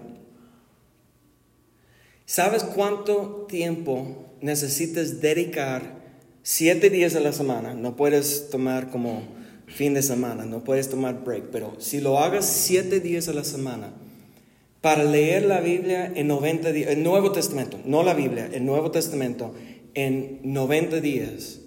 ¿Sabes 2.24 2.62
cuánto 2.62 3.46
tiempo 3.48 4.28
necesitas 4.40 5.20
dedicar 5.20 6.02
siete 6.44 6.88
días 6.88 7.16
a 7.16 7.20
la 7.20 7.32
semana, 7.32 7.74
no 7.74 7.96
puedes 7.96 8.48
tomar 8.48 8.90
como 8.90 9.24
fin 9.66 9.92
de 9.92 10.02
semana, 10.02 10.44
no 10.44 10.62
puedes 10.62 10.88
tomar 10.88 11.24
break, 11.24 11.46
pero 11.50 11.74
si 11.80 12.00
lo 12.00 12.20
hagas 12.20 12.46
siete 12.46 13.00
días 13.00 13.26
a 13.26 13.32
la 13.32 13.42
semana, 13.42 13.92
para 14.82 15.04
leer 15.04 15.44
la 15.44 15.60
Biblia 15.60 16.12
en 16.14 16.26
90 16.26 16.72
días, 16.72 16.90
el 16.90 17.02
Nuevo 17.04 17.30
Testamento, 17.32 17.78
no 17.86 18.02
la 18.02 18.14
Biblia, 18.14 18.50
el 18.52 18.66
Nuevo 18.66 18.90
Testamento 18.90 19.54
en 19.94 20.40
90 20.42 21.00
días, 21.00 21.60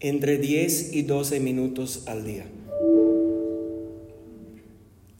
entre 0.00 0.38
10 0.38 0.94
y 0.94 1.02
12 1.02 1.40
minutos 1.40 2.04
al 2.06 2.24
día. 2.24 2.46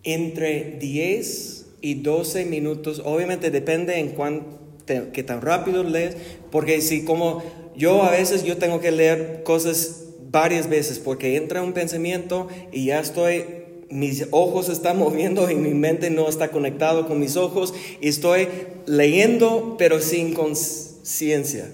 Entre 0.03 0.79
10 0.81 1.66
y 1.83 1.95
12 1.95 2.47
minutos, 2.47 3.03
obviamente 3.05 3.51
depende 3.51 3.99
en 3.99 4.09
cuánto, 4.11 4.59
qué 4.87 5.22
tan 5.22 5.43
rápido 5.43 5.85
lees, 5.85 6.16
porque 6.51 6.81
si 6.81 7.05
como 7.05 7.43
yo 7.77 8.03
a 8.03 8.11
veces 8.11 8.45
yo 8.45 8.57
tengo 8.57 8.81
que 8.81 8.93
leer 8.93 9.43
cosas 9.45 10.05
varias 10.31 10.68
veces 10.70 10.99
porque 10.99 11.37
entra 11.37 11.62
un 11.62 11.75
pensamiento 11.75 12.49
y 12.72 12.87
ya 12.87 13.01
estoy 13.01 13.64
mis 13.91 14.26
ojos 14.30 14.68
están 14.68 14.99
moviendo 14.99 15.51
y 15.51 15.55
mi 15.55 15.74
mente 15.74 16.11
no 16.11 16.28
está 16.28 16.51
conectado 16.51 17.07
con 17.07 17.20
mis 17.20 17.37
ojos 17.37 17.74
y 18.01 18.09
estoy 18.09 18.49
leyendo 18.87 19.76
pero 19.78 20.01
sin 20.01 20.35
conciencia. 20.35 21.70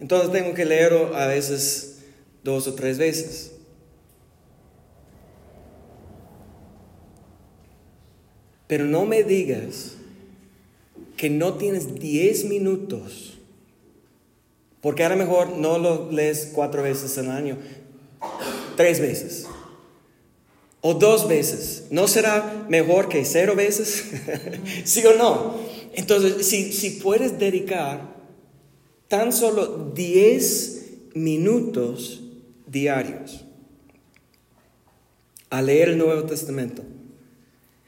Entonces 0.00 0.32
tengo 0.32 0.54
que 0.54 0.64
leerlo 0.64 1.16
a 1.16 1.26
veces 1.26 1.98
dos 2.42 2.66
o 2.66 2.74
tres 2.74 2.98
veces. 2.98 3.52
Pero 8.66 8.84
no 8.86 9.04
me 9.04 9.22
digas 9.22 9.92
que 11.16 11.30
no 11.30 11.54
tienes 11.54 11.94
10 11.94 12.46
minutos, 12.46 13.38
porque 14.80 15.04
a 15.04 15.10
lo 15.10 15.16
mejor 15.16 15.50
no 15.56 15.78
lo 15.78 16.10
lees 16.10 16.50
cuatro 16.52 16.82
veces 16.82 17.16
al 17.18 17.30
año, 17.30 17.56
tres 18.76 19.00
veces 19.00 19.46
o 20.86 20.92
dos 20.92 21.26
veces. 21.28 21.84
¿No 21.88 22.06
será 22.06 22.66
mejor 22.68 23.08
que 23.08 23.24
cero 23.24 23.54
veces? 23.56 24.04
¿Sí 24.84 25.02
o 25.06 25.14
no? 25.14 25.54
Entonces, 25.94 26.46
si, 26.46 26.74
si 26.74 26.90
puedes 26.90 27.38
dedicar 27.38 28.14
tan 29.08 29.32
solo 29.32 29.92
10 29.94 30.82
minutos 31.14 32.20
diarios 32.66 33.46
a 35.48 35.62
leer 35.62 35.88
el 35.88 35.96
Nuevo 35.96 36.24
Testamento, 36.24 36.82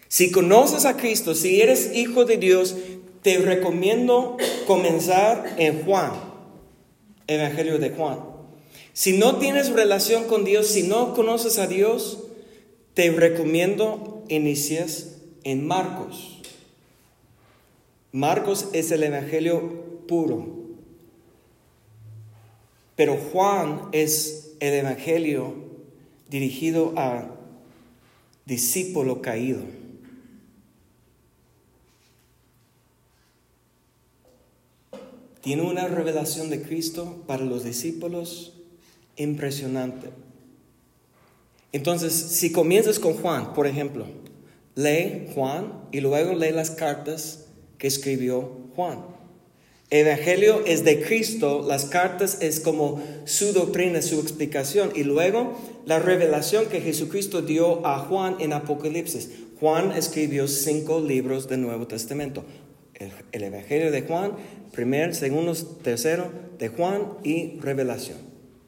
si 0.09 0.31
conoces 0.31 0.87
a 0.87 0.97
Cristo, 0.97 1.35
si 1.35 1.61
eres 1.61 1.95
hijo 1.95 2.25
de 2.25 2.39
Dios, 2.39 2.77
te 3.21 3.37
recomiendo 3.37 4.39
comenzar 4.67 5.55
en 5.59 5.85
Juan, 5.85 6.13
Evangelio 7.27 7.79
de 7.79 7.91
Juan. 7.91 8.21
Si 8.95 9.19
no 9.19 9.37
tienes 9.37 9.69
relación 9.69 10.25
con 10.25 10.47
Dios, 10.47 10.69
si 10.69 10.85
no 10.85 11.13
conoces 11.13 11.59
a 11.59 11.67
Dios, 11.67 12.23
te 12.97 13.11
recomiendo 13.11 14.25
inicias 14.31 15.19
en 15.45 15.67
Marcos. 15.67 16.41
Marcos 18.11 18.71
es 18.73 18.91
el 18.91 19.03
Evangelio 19.03 20.01
puro. 20.09 20.65
Pero 22.97 23.19
Juan 23.19 23.83
es 23.93 24.55
el 24.61 24.73
Evangelio 24.73 25.53
dirigido 26.31 26.95
a 26.97 27.37
discípulo 28.47 29.21
caído. 29.21 29.61
Tiene 35.43 35.61
una 35.61 35.87
revelación 35.87 36.49
de 36.49 36.63
Cristo 36.63 37.23
para 37.27 37.45
los 37.45 37.63
discípulos 37.63 38.55
impresionante. 39.17 40.09
Entonces, 41.73 42.13
si 42.13 42.53
comienzas 42.53 42.99
con 42.99 43.15
Juan, 43.15 43.55
por 43.55 43.67
ejemplo, 43.67 44.07
lee 44.75 45.29
Juan 45.35 45.73
y 45.93 46.01
luego 46.01 46.35
lee 46.35 46.53
las 46.53 46.71
cartas 46.71 47.47
que 47.79 47.87
escribió 47.87 48.51
Juan. 48.75 49.17
Evangelio 49.91 50.65
es 50.67 50.85
de 50.85 51.01
Cristo, 51.01 51.65
las 51.67 51.85
cartas 51.85 52.39
es 52.41 52.59
como 52.59 53.01
su 53.25 53.53
doctrina, 53.53 54.03
su 54.03 54.19
explicación 54.21 54.91
y 54.97 55.05
luego 55.05 55.57
la 55.85 56.01
revelación 56.01 56.67
que 56.67 56.81
Jesucristo 56.81 57.41
dio 57.41 57.87
a 57.87 58.01
Juan 58.01 58.37
en 58.41 58.53
Apocalipsis. 58.53 59.31
Juan 59.61 59.93
escribió 59.93 60.49
cinco 60.49 61.01
libros 61.01 61.49
del 61.49 61.63
Nuevo 61.63 61.87
Testamento. 61.87 62.45
El, 62.95 63.43
Evangelio 63.43 63.93
de 63.93 64.03
Juan, 64.03 64.33
primer, 64.73 65.15
segundo, 65.15 65.55
tercero 65.55 66.33
de 66.59 66.69
Juan 66.69 67.13
y 67.23 67.61
Revelación. 67.61 68.19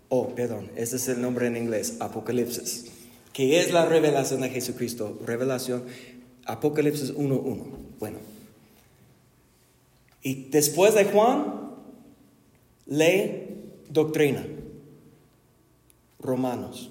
Oh, 0.08 0.34
perdón, 0.34 0.70
ese 0.76 0.96
es 0.96 1.08
el 1.08 1.20
nombre 1.20 1.46
en 1.46 1.56
inglés, 1.56 1.96
Apocalipsis, 2.00 2.86
que 3.32 3.60
es 3.60 3.72
la 3.72 3.84
revelación 3.84 4.40
de 4.40 4.48
Jesucristo. 4.48 5.18
Revelación, 5.24 5.84
Apocalipsis 6.46 7.14
1.1. 7.14 7.62
Bueno. 7.98 8.18
Y 10.22 10.48
después 10.50 10.94
de 10.94 11.04
Juan, 11.04 11.74
lee 12.86 13.48
doctrina. 13.90 14.44
Romanos. 16.20 16.90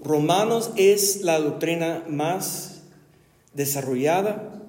Romanos 0.00 0.70
es 0.76 1.22
la 1.22 1.40
doctrina 1.40 2.04
más 2.08 2.82
desarrollada 3.52 4.62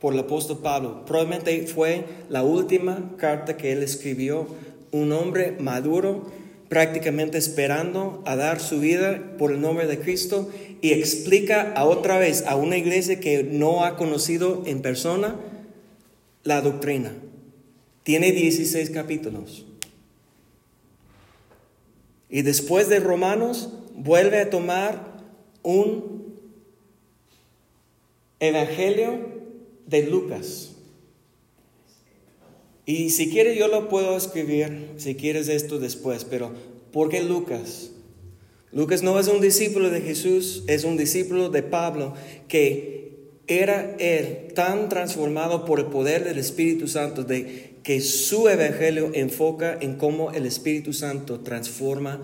por 0.00 0.12
el 0.12 0.20
apóstol 0.20 0.58
Pablo. 0.58 1.04
Probablemente 1.06 1.66
fue 1.66 2.04
la 2.28 2.42
última 2.42 3.16
carta 3.16 3.56
que 3.56 3.72
él 3.72 3.82
escribió, 3.82 4.46
un 4.94 5.10
hombre 5.10 5.56
maduro, 5.58 6.30
prácticamente 6.68 7.36
esperando 7.36 8.22
a 8.26 8.36
dar 8.36 8.60
su 8.60 8.78
vida 8.78 9.34
por 9.38 9.50
el 9.50 9.60
nombre 9.60 9.88
de 9.88 9.98
Cristo 9.98 10.48
y 10.80 10.92
explica 10.92 11.72
a 11.72 11.84
otra 11.84 12.18
vez 12.18 12.44
a 12.46 12.54
una 12.54 12.76
iglesia 12.76 13.18
que 13.18 13.42
no 13.42 13.84
ha 13.84 13.96
conocido 13.96 14.62
en 14.66 14.82
persona 14.82 15.34
la 16.44 16.60
doctrina. 16.60 17.12
Tiene 18.04 18.30
16 18.30 18.90
capítulos. 18.90 19.66
Y 22.30 22.42
después 22.42 22.88
de 22.88 23.00
Romanos 23.00 23.70
vuelve 23.96 24.40
a 24.40 24.50
tomar 24.50 25.24
un 25.64 26.36
Evangelio 28.38 29.28
de 29.86 30.06
Lucas. 30.06 30.73
Y 32.86 33.10
si 33.10 33.30
quieres 33.30 33.58
yo 33.58 33.68
lo 33.68 33.88
puedo 33.88 34.16
escribir, 34.16 34.90
si 34.98 35.14
quieres 35.14 35.48
esto 35.48 35.78
después, 35.78 36.24
pero 36.24 36.52
¿por 36.92 37.08
qué 37.08 37.22
Lucas? 37.22 37.90
Lucas 38.72 39.02
no 39.02 39.18
es 39.18 39.28
un 39.28 39.40
discípulo 39.40 39.88
de 39.88 40.00
Jesús, 40.00 40.64
es 40.66 40.84
un 40.84 40.96
discípulo 40.96 41.48
de 41.48 41.62
Pablo 41.62 42.14
que 42.48 43.04
era 43.46 43.94
él 43.98 44.48
tan 44.54 44.88
transformado 44.88 45.64
por 45.64 45.78
el 45.80 45.86
poder 45.86 46.24
del 46.24 46.38
Espíritu 46.38 46.88
Santo 46.88 47.24
de 47.24 47.74
que 47.82 48.00
su 48.00 48.48
evangelio 48.48 49.10
enfoca 49.14 49.78
en 49.80 49.96
cómo 49.96 50.32
el 50.32 50.46
Espíritu 50.46 50.92
Santo 50.92 51.40
transforma 51.40 52.20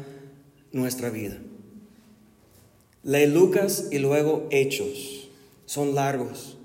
nuestra 0.72 1.10
vida. 1.10 1.38
Lee 3.02 3.26
Lucas 3.26 3.88
y 3.90 3.98
luego 3.98 4.46
Hechos 4.50 5.28
son 5.66 5.94
largos. 5.94 6.56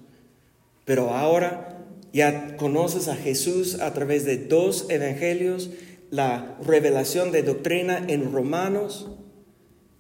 Pero 0.86 1.12
ahora 1.12 1.75
ya 2.16 2.56
conoces 2.56 3.10
a 3.10 3.16
Jesús 3.18 3.82
a 3.82 3.94
través 3.94 4.24
de 4.24 4.38
dos 4.38 4.86
evangelios, 4.88 5.70
la 6.12 6.58
revelación 6.66 7.34
de 7.34 7.44
doctrina 7.44 8.06
en 8.08 8.32
Romanos, 8.32 9.10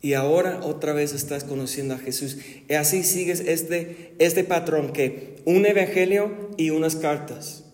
y 0.01 0.13
ahora 0.13 0.61
otra 0.63 0.93
vez 0.93 1.11
estás 1.11 1.43
conociendo 1.43 1.93
a 1.93 1.97
Jesús. 1.97 2.37
Y 2.69 2.75
así 2.75 3.03
sigues 3.03 3.41
este, 3.41 4.15
este 4.19 4.45
patrón 4.45 4.93
que 4.93 5.41
un 5.43 5.65
evangelio 5.65 6.51
y 6.55 6.69
unas 6.69 6.95
cartas. 6.95 7.65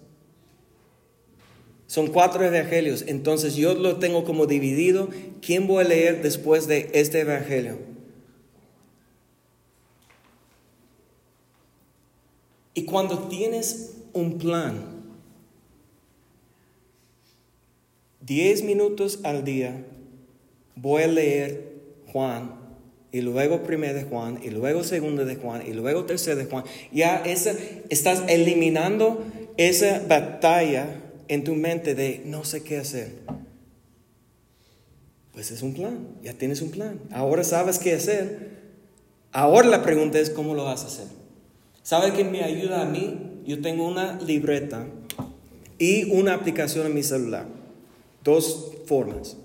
Son 1.85 2.07
cuatro 2.07 2.43
evangelios, 2.43 3.03
entonces 3.05 3.55
yo 3.55 3.75
lo 3.75 3.97
tengo 3.97 4.23
como 4.23 4.47
dividido. 4.47 5.09
¿Quién 5.45 5.67
voy 5.67 5.85
a 5.85 5.87
leer 5.87 6.23
después 6.23 6.65
de 6.65 6.89
este 6.95 7.19
evangelio? 7.19 7.77
Y 12.73 12.85
cuando 12.85 13.27
tienes 13.27 14.00
un 14.13 14.37
plan, 14.37 15.01
10 18.21 18.63
minutos 18.63 19.19
al 19.23 19.43
día, 19.43 19.85
voy 20.75 21.03
a 21.03 21.07
leer 21.07 21.73
Juan, 22.11 22.61
y 23.11 23.21
luego 23.21 23.63
primero 23.63 23.93
de 23.93 24.03
Juan, 24.03 24.39
y 24.43 24.49
luego 24.49 24.83
segundo 24.83 25.25
de 25.25 25.35
Juan, 25.35 25.63
y 25.67 25.73
luego 25.73 26.05
tercero 26.05 26.37
de 26.37 26.45
Juan. 26.45 26.63
Ya 26.91 27.17
esa, 27.25 27.53
estás 27.89 28.23
eliminando 28.27 29.25
esa 29.57 30.01
batalla 30.07 31.01
en 31.27 31.43
tu 31.43 31.55
mente 31.55 31.93
de 31.93 32.21
no 32.25 32.45
sé 32.45 32.63
qué 32.63 32.77
hacer. 32.77 33.11
Pues 35.33 35.51
es 35.51 35.61
un 35.61 35.73
plan, 35.73 36.07
ya 36.23 36.33
tienes 36.33 36.61
un 36.61 36.71
plan. 36.71 36.99
Ahora 37.11 37.43
sabes 37.43 37.79
qué 37.79 37.93
hacer. 37.93 38.51
Ahora 39.31 39.67
la 39.67 39.81
pregunta 39.81 40.19
es 40.19 40.29
cómo 40.29 40.55
lo 40.55 40.65
vas 40.65 40.83
a 40.83 40.87
hacer. 40.87 41.07
¿Sabe 41.83 42.13
qué 42.13 42.23
me 42.23 42.43
ayuda 42.43 42.81
a 42.81 42.85
mí? 42.85 43.30
Yo 43.45 43.61
tengo 43.61 43.87
una 43.87 44.19
libreta 44.21 44.87
y 45.77 46.11
una 46.11 46.33
aplicación 46.33 46.85
en 46.85 46.93
mi 46.93 47.03
celular. 47.03 47.47
Dos 48.23 48.73
formas. 48.85 49.37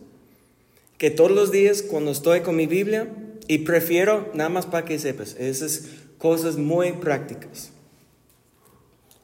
Que 0.99 1.11
todos 1.11 1.31
los 1.31 1.51
días 1.51 1.83
cuando 1.83 2.11
estoy 2.11 2.41
con 2.41 2.57
mi 2.57 2.67
Biblia, 2.67 3.09
y 3.49 3.59
prefiero, 3.59 4.31
nada 4.35 4.51
más 4.51 4.67
para 4.67 4.85
que 4.85 4.99
sepas, 4.99 5.37
esas 5.39 5.85
cosas 6.19 6.57
muy 6.57 6.93
prácticas. 6.93 7.71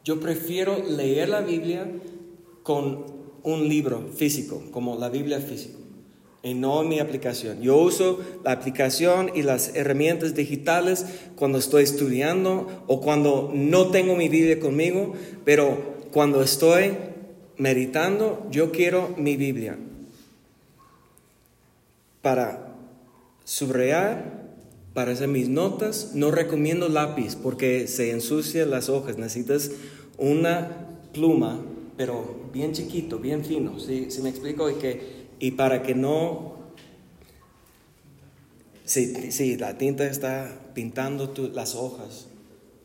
Yo 0.05 0.21
prefiero 0.21 0.83
leer 0.83 1.29
la 1.29 1.41
Biblia 1.41 1.91
con 2.63 3.05
un 3.43 3.69
libro 3.69 4.09
físico, 4.15 4.63
como 4.71 4.97
la 4.97 5.09
Biblia 5.09 5.41
física 5.41 5.82
y 6.43 6.55
no 6.55 6.83
mi 6.83 6.99
aplicación. 6.99 7.61
Yo 7.63 7.77
uso 7.77 8.21
la 8.45 8.53
aplicación 8.53 9.31
y 9.35 9.43
las 9.43 9.75
herramientas 9.75 10.35
digitales 10.35 11.07
cuando 11.37 11.59
estoy 11.59 11.85
estudiando 11.85 12.85
o 12.87 13.01
cuando 13.01 13.51
no 13.55 13.91
tengo 13.91 14.17
mi 14.17 14.29
Biblia 14.29 14.59
conmigo, 14.59 15.15
pero 15.45 15.79
cuando 16.11 16.43
estoy 16.43 16.93
meditando, 17.57 18.47
yo 18.51 18.73
quiero 18.73 19.15
mi 19.17 19.37
Biblia 19.37 19.79
para 22.23 22.75
subrayar 23.45 24.43
para 24.95 25.13
hacer 25.13 25.29
mis 25.29 25.49
notas. 25.49 26.13
No 26.15 26.31
recomiendo 26.31 26.89
lápiz 26.89 27.37
porque 27.37 27.87
se 27.87 28.11
ensucia 28.11 28.67
las 28.67 28.89
hojas. 28.89 29.19
Necesitas 29.19 29.71
una 30.19 30.89
pluma, 31.13 31.61
pero 31.97 32.49
bien 32.53 32.73
chiquito, 32.73 33.19
bien 33.19 33.45
fino. 33.45 33.79
¿sí? 33.79 34.09
me 34.23 34.29
explico? 34.29 34.71
Y, 34.71 34.75
que, 34.75 35.22
y 35.43 35.51
para 35.51 35.83
que 35.83 35.97
no... 35.97 36.55
Sí, 38.85 39.57
la 39.59 39.77
tinta 39.77 40.07
está 40.07 40.57
pintando 40.73 41.35
las 41.53 41.75
hojas, 41.75 42.29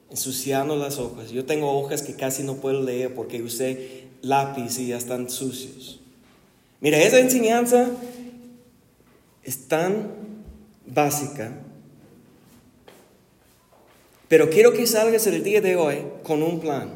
ensuciando 0.10 0.76
las 0.76 0.98
hojas. 0.98 1.30
Yo 1.30 1.46
tengo 1.46 1.72
hojas 1.78 2.02
que 2.02 2.16
casi 2.16 2.42
no 2.42 2.56
puedo 2.56 2.82
leer 2.82 3.14
porque 3.14 3.44
usé 3.44 4.06
lápiz 4.24 4.80
y 4.80 4.88
ya 4.88 4.98
están 4.98 5.30
sucios. 5.30 6.00
Mira, 6.82 6.98
esa 6.98 7.20
enseñanza 7.20 7.92
es 9.44 9.68
tan 9.68 10.14
básica, 10.88 11.60
pero 14.28 14.50
quiero 14.50 14.74
que 14.74 14.88
salgas 14.88 15.28
el 15.28 15.44
día 15.44 15.62
de 15.62 15.76
hoy 15.76 15.98
con 16.24 16.42
un 16.42 16.60
plan 16.60 16.90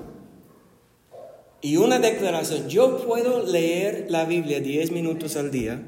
y 1.62 1.78
una 1.78 2.00
declaración. 2.00 2.70
Yo 2.70 2.98
puedo 3.06 3.46
leer 3.46 4.08
la 4.10 4.26
Biblia 4.26 4.60
10 4.60 4.92
minutos 4.92 5.36
al 5.36 5.52
día. 5.52 5.82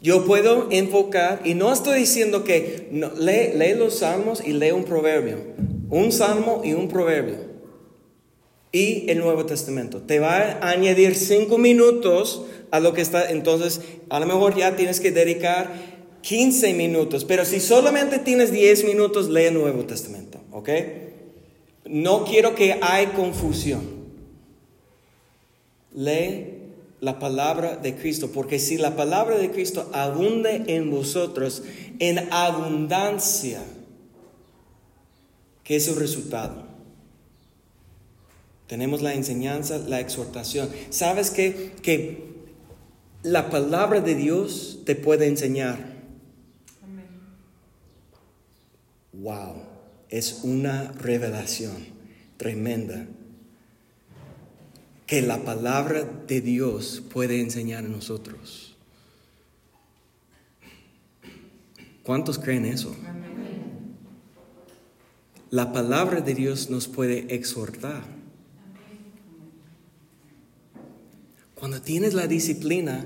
Yo 0.00 0.24
puedo 0.24 0.68
enfocar, 0.70 1.42
y 1.44 1.54
no 1.54 1.72
estoy 1.72 2.00
diciendo 2.00 2.42
que 2.42 2.88
lee, 2.90 3.56
lee 3.56 3.74
los 3.78 3.98
salmos 3.98 4.42
y 4.44 4.52
lee 4.52 4.72
un 4.72 4.84
proverbio, 4.84 5.38
un 5.90 6.10
salmo 6.10 6.62
y 6.64 6.72
un 6.72 6.88
proverbio 6.88 7.52
y 8.72 9.08
el 9.10 9.18
Nuevo 9.18 9.44
Testamento. 9.44 9.98
Te 9.98 10.18
va 10.18 10.58
a 10.60 10.70
añadir 10.70 11.14
cinco 11.14 11.58
minutos 11.58 12.42
a 12.70 12.80
lo 12.80 12.94
que 12.94 13.02
está, 13.02 13.30
entonces 13.30 13.82
a 14.08 14.18
lo 14.18 14.26
mejor 14.26 14.56
ya 14.56 14.74
tienes 14.76 14.98
que 14.98 15.12
dedicar 15.12 15.70
15 16.22 16.72
minutos, 16.72 17.24
pero 17.24 17.44
si 17.44 17.60
solamente 17.60 18.18
tienes 18.18 18.50
10 18.50 18.84
minutos, 18.86 19.28
lee 19.28 19.44
el 19.44 19.54
Nuevo 19.54 19.84
Testamento, 19.84 20.40
¿ok? 20.50 20.70
No 21.84 22.24
quiero 22.24 22.54
que 22.54 22.78
haya 22.80 23.12
confusión. 23.12 24.01
Lee 25.94 26.62
la 27.00 27.18
palabra 27.18 27.76
de 27.76 27.96
Cristo, 27.96 28.30
porque 28.30 28.60
si 28.60 28.78
la 28.78 28.94
palabra 28.94 29.36
de 29.36 29.50
Cristo 29.50 29.90
abunde 29.92 30.62
en 30.68 30.88
vosotros 30.90 31.64
en 31.98 32.32
abundancia, 32.32 33.60
¿qué 35.64 35.76
es 35.76 35.88
el 35.88 35.96
resultado? 35.96 36.64
Tenemos 38.68 39.02
la 39.02 39.14
enseñanza, 39.14 39.78
la 39.78 39.98
exhortación. 39.98 40.70
¿Sabes 40.90 41.30
qué? 41.30 41.72
Que 41.82 42.32
la 43.24 43.50
palabra 43.50 44.00
de 44.00 44.14
Dios 44.14 44.78
te 44.84 44.94
puede 44.94 45.26
enseñar. 45.26 45.92
Wow, 49.12 49.56
es 50.08 50.40
una 50.44 50.92
revelación 50.92 51.76
tremenda 52.36 53.06
que 55.06 55.22
la 55.22 55.44
palabra 55.44 56.04
de 56.26 56.40
Dios 56.40 57.02
puede 57.12 57.40
enseñar 57.40 57.84
a 57.84 57.88
nosotros. 57.88 58.76
¿Cuántos 62.02 62.38
creen 62.38 62.64
eso? 62.64 62.94
La 65.50 65.72
palabra 65.72 66.20
de 66.20 66.34
Dios 66.34 66.70
nos 66.70 66.88
puede 66.88 67.34
exhortar. 67.34 68.02
Cuando 71.54 71.80
tienes 71.80 72.14
la 72.14 72.26
disciplina 72.26 73.04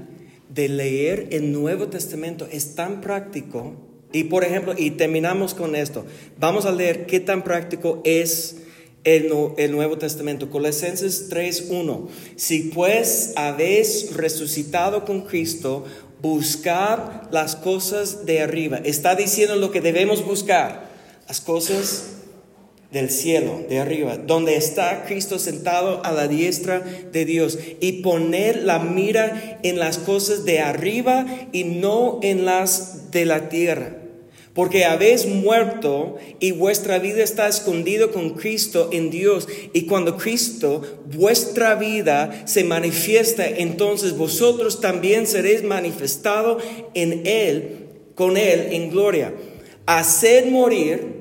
de 0.48 0.68
leer 0.68 1.28
el 1.30 1.52
Nuevo 1.52 1.88
Testamento, 1.88 2.48
es 2.50 2.74
tan 2.74 3.00
práctico. 3.00 3.74
Y 4.12 4.24
por 4.24 4.44
ejemplo, 4.44 4.74
y 4.78 4.92
terminamos 4.92 5.52
con 5.52 5.76
esto. 5.76 6.06
Vamos 6.38 6.64
a 6.64 6.72
leer 6.72 7.04
qué 7.06 7.20
tan 7.20 7.44
práctico 7.44 8.00
es 8.04 8.62
el, 9.06 9.32
el 9.56 9.72
Nuevo 9.72 9.96
Testamento. 9.96 10.50
Colosenses 10.50 11.30
3.1. 11.30 12.08
Si 12.34 12.64
pues 12.74 13.32
habéis 13.36 14.14
resucitado 14.14 15.06
con 15.06 15.22
Cristo, 15.22 15.84
buscar 16.20 17.28
las 17.30 17.56
cosas 17.56 18.26
de 18.26 18.42
arriba. 18.42 18.78
Está 18.84 19.14
diciendo 19.14 19.56
lo 19.56 19.70
que 19.70 19.80
debemos 19.80 20.24
buscar. 20.24 20.90
Las 21.28 21.40
cosas 21.40 22.08
del 22.90 23.10
cielo, 23.10 23.64
de 23.68 23.78
arriba, 23.78 24.16
donde 24.16 24.56
está 24.56 25.04
Cristo 25.04 25.38
sentado 25.38 26.04
a 26.04 26.12
la 26.12 26.28
diestra 26.28 26.80
de 26.80 27.24
Dios, 27.24 27.58
y 27.80 28.00
poner 28.02 28.62
la 28.62 28.78
mira 28.78 29.58
en 29.62 29.78
las 29.78 29.98
cosas 29.98 30.44
de 30.44 30.60
arriba 30.60 31.26
y 31.52 31.64
no 31.64 32.20
en 32.22 32.44
las 32.44 33.10
de 33.10 33.24
la 33.24 33.48
tierra. 33.48 34.05
Porque 34.56 34.86
habéis 34.86 35.26
muerto 35.26 36.16
y 36.40 36.52
vuestra 36.52 36.98
vida 36.98 37.22
está 37.22 37.46
escondida 37.46 38.08
con 38.08 38.30
Cristo 38.30 38.88
en 38.90 39.10
Dios. 39.10 39.46
Y 39.74 39.82
cuando 39.82 40.16
Cristo, 40.16 40.80
vuestra 41.14 41.74
vida, 41.74 42.44
se 42.46 42.64
manifiesta, 42.64 43.46
entonces 43.46 44.16
vosotros 44.16 44.80
también 44.80 45.26
seréis 45.26 45.62
manifestado 45.62 46.56
en 46.94 47.26
Él, 47.26 47.86
con 48.14 48.38
Él 48.38 48.68
en 48.70 48.90
gloria. 48.90 49.34
Haced 49.84 50.46
morir 50.46 51.16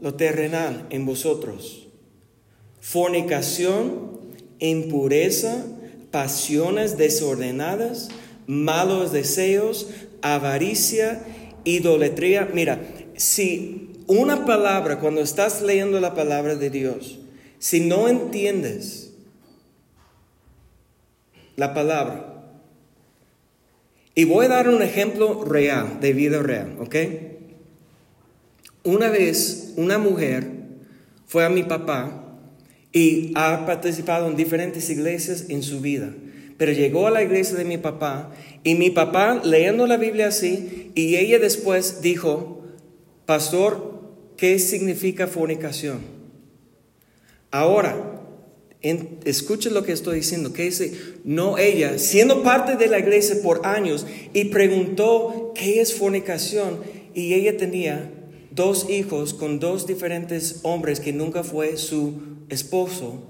lo 0.00 0.14
terrenal 0.14 0.86
en 0.88 1.04
vosotros. 1.04 1.88
Fornicación, 2.80 4.18
impureza, 4.60 5.62
pasiones 6.10 6.96
desordenadas, 6.96 8.08
malos 8.46 9.12
deseos, 9.12 9.88
avaricia, 10.22 11.20
idolatría. 11.66 12.48
Mira, 12.54 12.80
si 13.16 13.90
una 14.06 14.46
palabra, 14.46 14.98
cuando 15.00 15.20
estás 15.20 15.60
leyendo 15.60 16.00
la 16.00 16.14
palabra 16.14 16.54
de 16.56 16.70
Dios, 16.70 17.18
si 17.58 17.80
no 17.80 18.08
entiendes 18.08 19.12
la 21.56 21.74
palabra, 21.74 22.32
y 24.14 24.24
voy 24.24 24.46
a 24.46 24.48
dar 24.48 24.70
un 24.70 24.80
ejemplo 24.80 25.44
real, 25.44 26.00
de 26.00 26.14
vida 26.14 26.42
real, 26.42 26.76
¿ok? 26.80 26.96
Una 28.84 29.10
vez 29.10 29.74
una 29.76 29.98
mujer 29.98 30.48
fue 31.26 31.44
a 31.44 31.50
mi 31.50 31.64
papá 31.64 32.38
y 32.92 33.32
ha 33.34 33.66
participado 33.66 34.28
en 34.28 34.36
diferentes 34.36 34.88
iglesias 34.88 35.46
en 35.48 35.62
su 35.62 35.80
vida. 35.80 36.14
Pero 36.56 36.72
llegó 36.72 37.06
a 37.06 37.10
la 37.10 37.22
iglesia 37.22 37.58
de 37.58 37.66
mi 37.66 37.76
papá 37.76 38.30
y 38.66 38.74
mi 38.74 38.90
papá 38.90 39.42
leyendo 39.44 39.86
la 39.86 39.96
Biblia 39.96 40.26
así 40.26 40.90
y 40.96 41.14
ella 41.14 41.38
después 41.38 42.02
dijo, 42.02 42.64
pastor, 43.24 44.02
¿qué 44.36 44.58
significa 44.58 45.28
fornicación? 45.28 46.00
Ahora, 47.52 48.22
escuche 49.24 49.70
lo 49.70 49.84
que 49.84 49.92
estoy 49.92 50.16
diciendo, 50.16 50.52
que 50.52 50.64
dice, 50.64 50.98
no 51.22 51.58
ella, 51.58 52.00
siendo 52.00 52.42
parte 52.42 52.74
de 52.74 52.88
la 52.88 52.98
iglesia 52.98 53.36
por 53.40 53.64
años 53.64 54.04
y 54.32 54.46
preguntó 54.46 55.52
qué 55.54 55.80
es 55.80 55.94
fornicación 55.94 56.80
y 57.14 57.34
ella 57.34 57.56
tenía 57.56 58.10
dos 58.50 58.90
hijos 58.90 59.32
con 59.32 59.60
dos 59.60 59.86
diferentes 59.86 60.58
hombres 60.64 60.98
que 60.98 61.12
nunca 61.12 61.44
fue 61.44 61.76
su 61.76 62.14
esposo 62.48 63.22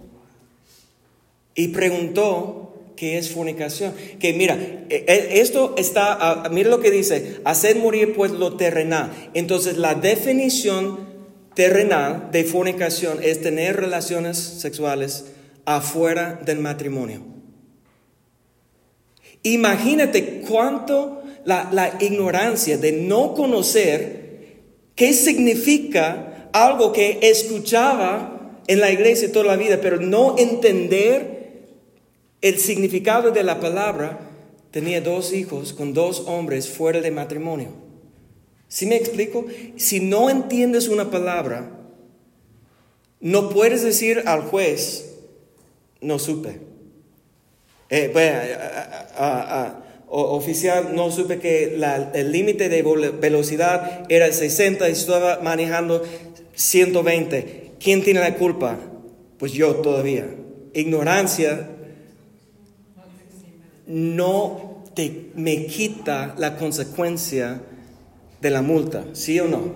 y 1.54 1.68
preguntó 1.68 2.75
qué 2.96 3.18
es 3.18 3.30
fornicación. 3.30 3.94
Que 4.18 4.32
mira, 4.32 4.54
e, 4.88 5.04
e, 5.06 5.40
esto 5.40 5.74
está, 5.76 6.44
mira 6.50 6.70
lo 6.70 6.80
que 6.80 6.90
dice, 6.90 7.40
hacer 7.44 7.76
morir 7.76 8.14
pues 8.14 8.32
lo 8.32 8.56
terrenal. 8.56 9.12
Entonces 9.34 9.76
la 9.76 9.94
definición 9.94 11.06
terrenal 11.54 12.30
de 12.32 12.44
fornicación 12.44 13.18
es 13.22 13.40
tener 13.42 13.76
relaciones 13.76 14.38
sexuales 14.38 15.26
afuera 15.64 16.40
del 16.44 16.58
matrimonio. 16.58 17.22
Imagínate 19.42 20.42
cuánto 20.48 21.22
la, 21.44 21.68
la 21.72 21.96
ignorancia 22.00 22.78
de 22.78 22.92
no 22.92 23.34
conocer 23.34 24.26
¿Qué 24.96 25.12
significa 25.12 26.48
algo 26.52 26.92
que 26.92 27.18
escuchaba 27.20 28.60
en 28.66 28.80
la 28.80 28.90
iglesia 28.90 29.30
toda 29.30 29.44
la 29.44 29.56
vida, 29.56 29.78
pero 29.80 30.00
no 30.00 30.36
entender 30.38 31.35
el 32.40 32.58
significado 32.58 33.30
de 33.30 33.42
la 33.42 33.60
palabra? 33.60 34.20
Tenía 34.70 35.00
dos 35.00 35.32
hijos 35.32 35.72
con 35.72 35.94
dos 35.94 36.24
hombres 36.26 36.68
fuera 36.68 37.00
de 37.00 37.10
matrimonio. 37.10 37.68
¿Sí 38.68 38.86
me 38.86 38.96
explico? 38.96 39.46
Si 39.76 40.00
no 40.00 40.28
entiendes 40.28 40.88
una 40.88 41.10
palabra, 41.10 41.70
no 43.20 43.48
puedes 43.48 43.82
decir 43.82 44.22
al 44.26 44.42
juez, 44.42 45.14
no 46.00 46.18
supe. 46.18 46.60
Eh, 47.88 48.10
bueno, 48.12 48.38
oficial, 50.08 50.94
no 50.94 51.10
supe 51.10 51.38
que 51.38 51.78
el 52.14 52.32
límite 52.32 52.68
de 52.68 52.82
velocidad 53.20 54.04
era 54.08 54.30
60 54.30 54.88
y 54.88 54.92
estaba 54.92 55.40
manejando 55.42 56.02
120. 56.54 57.72
¿Quién 57.80 58.02
tiene 58.02 58.20
la 58.20 58.34
culpa? 58.34 58.78
Pues 59.38 59.52
yo 59.52 59.76
todavía. 59.76 60.26
Ignorancia 60.74 61.70
no 63.86 64.84
te, 64.94 65.30
me 65.34 65.66
quita 65.66 66.34
la 66.38 66.56
consecuencia 66.56 67.62
de 68.40 68.50
la 68.50 68.62
multa, 68.62 69.04
¿sí 69.12 69.38
o 69.40 69.46
no? 69.46 69.74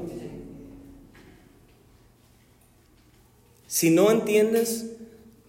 Si 3.66 3.90
no 3.90 4.10
entiendes, 4.10 4.86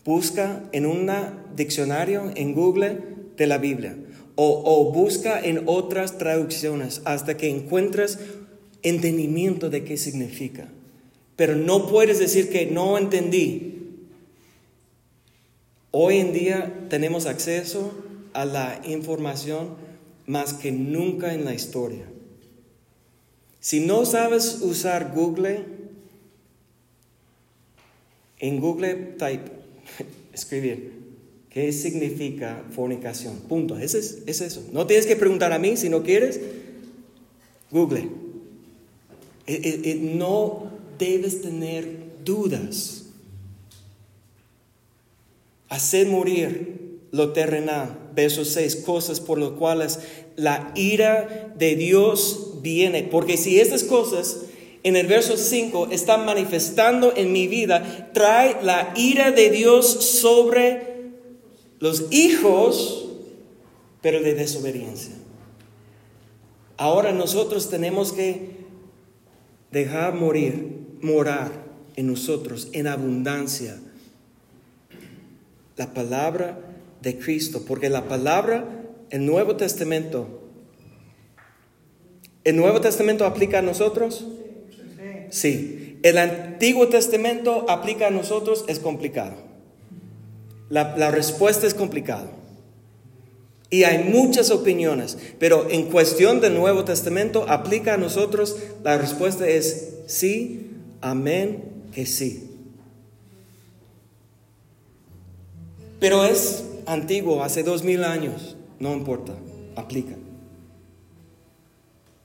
busca 0.05 0.63
en 0.71 0.85
un 0.85 1.09
diccionario, 1.55 2.31
en 2.35 2.53
Google, 2.53 2.99
de 3.35 3.47
la 3.47 3.57
Biblia. 3.57 3.97
O, 4.35 4.61
o, 4.63 4.91
busca 4.93 5.39
en 5.39 5.63
otras 5.65 6.17
traducciones 6.17 7.01
hasta 7.05 7.35
que 7.35 7.49
encuentres 7.49 8.19
entendimiento 8.83 9.69
de 9.69 9.83
qué 9.83 9.97
significa. 9.97 10.67
Pero 11.35 11.55
no 11.55 11.87
puedes 11.87 12.19
decir 12.19 12.49
que 12.49 12.67
no 12.67 12.97
entendí. 12.97 13.97
Hoy 15.91 16.17
en 16.17 16.33
día 16.33 16.87
tenemos 16.89 17.25
acceso 17.25 17.91
a 18.33 18.45
la 18.45 18.81
información 18.85 19.75
más 20.25 20.53
que 20.53 20.71
nunca 20.71 21.33
en 21.33 21.45
la 21.45 21.53
historia. 21.53 22.05
Si 23.59 23.79
no 23.79 24.05
sabes 24.05 24.59
usar 24.61 25.11
Google, 25.13 25.65
en 28.39 28.59
Google 28.59 28.95
type, 29.17 29.51
escribir, 30.33 30.93
¿qué 31.49 31.71
significa 31.71 32.63
fornicación? 32.71 33.37
Punto. 33.41 33.77
Es, 33.77 33.93
es 33.93 34.41
eso. 34.41 34.67
No 34.71 34.87
tienes 34.87 35.05
que 35.05 35.15
preguntar 35.15 35.53
a 35.53 35.59
mí 35.59 35.77
si 35.77 35.89
no 35.89 36.01
quieres. 36.01 36.39
Google. 37.69 38.09
Eh, 39.47 39.61
eh, 39.63 39.81
eh, 39.83 39.95
no 39.95 40.71
debes 40.97 41.41
tener 41.41 41.87
dudas. 42.23 43.05
Hacer 45.69 46.07
morir 46.07 46.80
lo 47.11 47.33
terrenal. 47.33 48.09
Verso 48.15 48.45
6, 48.45 48.77
cosas 48.77 49.19
por 49.19 49.37
las 49.37 49.51
cuales 49.51 49.99
la 50.35 50.71
ira 50.75 51.53
de 51.57 51.75
Dios 51.75 52.55
viene. 52.61 53.03
Porque 53.03 53.37
si 53.37 53.59
estas 53.59 53.83
cosas 53.83 54.37
en 54.83 54.95
el 54.95 55.07
verso 55.07 55.37
5 55.37 55.89
están 55.91 56.25
manifestando 56.25 57.13
en 57.15 57.31
mi 57.31 57.47
vida, 57.47 58.11
trae 58.13 58.57
la 58.63 58.93
ira 58.95 59.31
de 59.31 59.49
Dios 59.49 59.85
sobre 59.87 61.11
los 61.79 62.11
hijos, 62.11 63.09
pero 64.01 64.21
de 64.21 64.33
desobediencia. 64.33 65.15
Ahora 66.77 67.11
nosotros 67.11 67.69
tenemos 67.69 68.11
que 68.11 68.61
dejar 69.71 70.15
morir, 70.15 70.79
morar 71.01 71.51
en 71.95 72.07
nosotros 72.07 72.69
en 72.71 72.87
abundancia 72.87 73.79
la 75.77 75.93
palabra 75.93 76.70
de 77.01 77.17
Cristo, 77.17 77.63
porque 77.67 77.89
la 77.89 78.07
palabra, 78.07 78.83
el 79.09 79.25
Nuevo 79.25 79.55
Testamento, 79.55 80.41
¿El 82.43 82.55
Nuevo 82.55 82.81
Testamento 82.81 83.25
aplica 83.25 83.59
a 83.59 83.61
nosotros? 83.61 84.25
Sí. 85.29 85.99
¿El 86.01 86.17
Antiguo 86.17 86.87
Testamento 86.87 87.65
aplica 87.69 88.07
a 88.07 88.11
nosotros? 88.11 88.65
Es 88.67 88.79
complicado. 88.79 89.35
La, 90.69 90.97
la 90.97 91.11
respuesta 91.11 91.67
es 91.67 91.73
complicada. 91.73 92.31
Y 93.69 93.83
hay 93.83 94.03
muchas 94.03 94.51
opiniones, 94.51 95.17
pero 95.39 95.69
en 95.69 95.83
cuestión 95.83 96.41
del 96.41 96.55
Nuevo 96.55 96.83
Testamento 96.83 97.45
aplica 97.47 97.93
a 97.93 97.97
nosotros, 97.97 98.57
la 98.83 98.97
respuesta 98.97 99.47
es 99.47 99.99
sí, 100.07 100.71
amén, 100.99 101.63
que 101.93 102.05
sí. 102.05 102.49
Pero 106.01 106.25
es 106.25 106.65
antiguo, 106.85 107.43
hace 107.43 107.63
dos 107.63 107.83
mil 107.83 108.03
años, 108.03 108.55
no 108.79 108.93
importa, 108.93 109.33
aplica. 109.75 110.15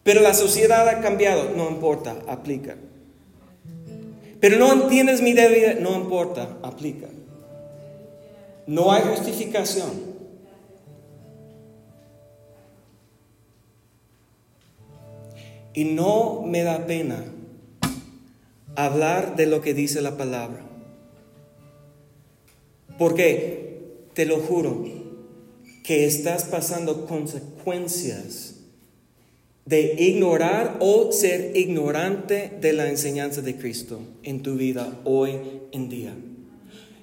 Pero 0.02 0.20
la 0.20 0.34
sociedad 0.34 0.88
ha 0.88 1.00
cambiado, 1.00 1.50
no 1.56 1.68
importa, 1.68 2.16
aplica. 2.28 2.76
Pero 4.40 4.58
no 4.58 4.72
entiendes 4.72 5.20
mi 5.22 5.32
debilidad, 5.32 5.80
no 5.80 5.96
importa, 5.96 6.58
aplica. 6.62 7.08
No 8.66 8.92
hay 8.92 9.02
justificación. 9.02 9.90
Y 15.74 15.84
no 15.84 16.42
me 16.42 16.62
da 16.62 16.86
pena 16.86 17.24
hablar 18.76 19.36
de 19.36 19.46
lo 19.46 19.60
que 19.60 19.74
dice 19.74 20.00
la 20.02 20.16
palabra. 20.16 20.60
Porque, 22.98 23.65
te 24.16 24.24
lo 24.24 24.38
juro, 24.38 24.82
que 25.84 26.06
estás 26.06 26.44
pasando 26.44 27.04
consecuencias 27.04 28.54
de 29.66 29.94
ignorar 29.98 30.78
o 30.80 31.12
ser 31.12 31.54
ignorante 31.54 32.50
de 32.58 32.72
la 32.72 32.88
enseñanza 32.88 33.42
de 33.42 33.56
Cristo 33.58 34.00
en 34.22 34.42
tu 34.42 34.54
vida 34.54 35.00
hoy 35.04 35.32
en 35.72 35.90
día. 35.90 36.16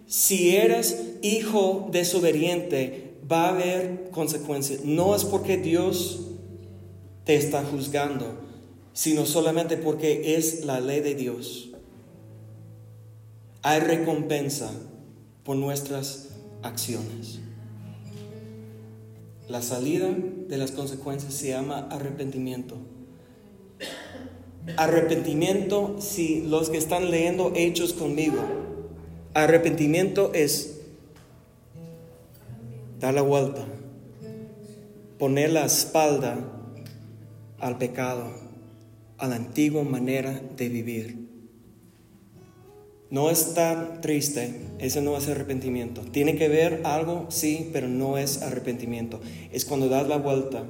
Si 0.07 0.55
eres 0.55 1.17
hijo 1.21 1.87
desobediente, 1.91 3.13
va 3.31 3.45
a 3.45 3.49
haber 3.49 4.09
consecuencias. 4.09 4.83
No 4.83 5.15
es 5.15 5.23
porque 5.23 5.57
Dios 5.57 6.31
te 7.25 7.35
está 7.35 7.63
juzgando, 7.63 8.39
sino 8.93 9.27
solamente 9.27 9.77
porque 9.77 10.35
es 10.35 10.65
la 10.65 10.79
ley 10.79 11.01
de 11.01 11.13
Dios. 11.13 11.69
Hay 13.61 13.81
recompensa 13.81 14.71
por 15.43 15.57
nuestras 15.57 16.32
acciones. 16.63 17.39
La 19.47 19.61
salida 19.61 20.09
de 20.09 20.57
las 20.57 20.71
consecuencias 20.71 21.33
se 21.33 21.49
llama 21.49 21.87
arrepentimiento. 21.91 22.77
Arrepentimiento, 24.77 25.97
si 25.99 26.41
los 26.41 26.69
que 26.69 26.77
están 26.77 27.11
leyendo 27.11 27.51
hechos 27.53 27.93
conmigo, 27.93 28.41
arrepentimiento 29.33 30.31
es 30.33 30.79
dar 32.99 33.13
la 33.13 33.21
vuelta, 33.21 33.65
poner 35.19 35.51
la 35.51 35.65
espalda 35.65 36.37
al 37.59 37.77
pecado, 37.77 38.31
a 39.17 39.27
la 39.27 39.35
antigua 39.35 39.83
manera 39.83 40.41
de 40.55 40.69
vivir. 40.69 41.22
No 43.13 43.29
es 43.29 43.53
tan 43.53 44.01
triste, 44.01 44.55
ese 44.79 44.99
no 44.99 45.15
es 45.15 45.27
arrepentimiento. 45.27 46.01
Tiene 46.01 46.35
que 46.35 46.47
ver 46.47 46.81
algo, 46.83 47.27
sí, 47.29 47.69
pero 47.71 47.87
no 47.87 48.17
es 48.17 48.41
arrepentimiento. 48.41 49.21
Es 49.51 49.65
cuando 49.65 49.87
das 49.87 50.07
la 50.07 50.17
vuelta 50.17 50.63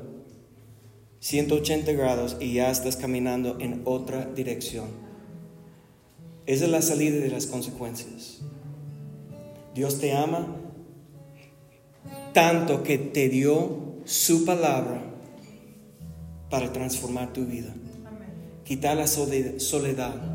180 1.22 1.94
grados 1.94 2.36
y 2.42 2.56
ya 2.56 2.70
estás 2.70 2.98
caminando 2.98 3.56
en 3.62 3.84
otra 3.86 4.26
dirección. 4.26 4.88
Esa 6.46 6.66
es 6.66 6.70
la 6.70 6.82
salida 6.82 7.22
de 7.22 7.30
las 7.30 7.48
consecuencias. 7.48 8.42
Dios 9.74 10.02
te 10.02 10.12
ama 10.12 10.58
tanto 12.34 12.84
que 12.84 12.98
te 12.98 13.30
dio 13.30 14.02
su 14.04 14.44
palabra 14.44 15.02
para 16.50 16.74
transformar 16.74 17.32
tu 17.32 17.46
vida. 17.46 17.74
Quitar 18.66 18.98
la 18.98 19.08
soledad 19.08 20.33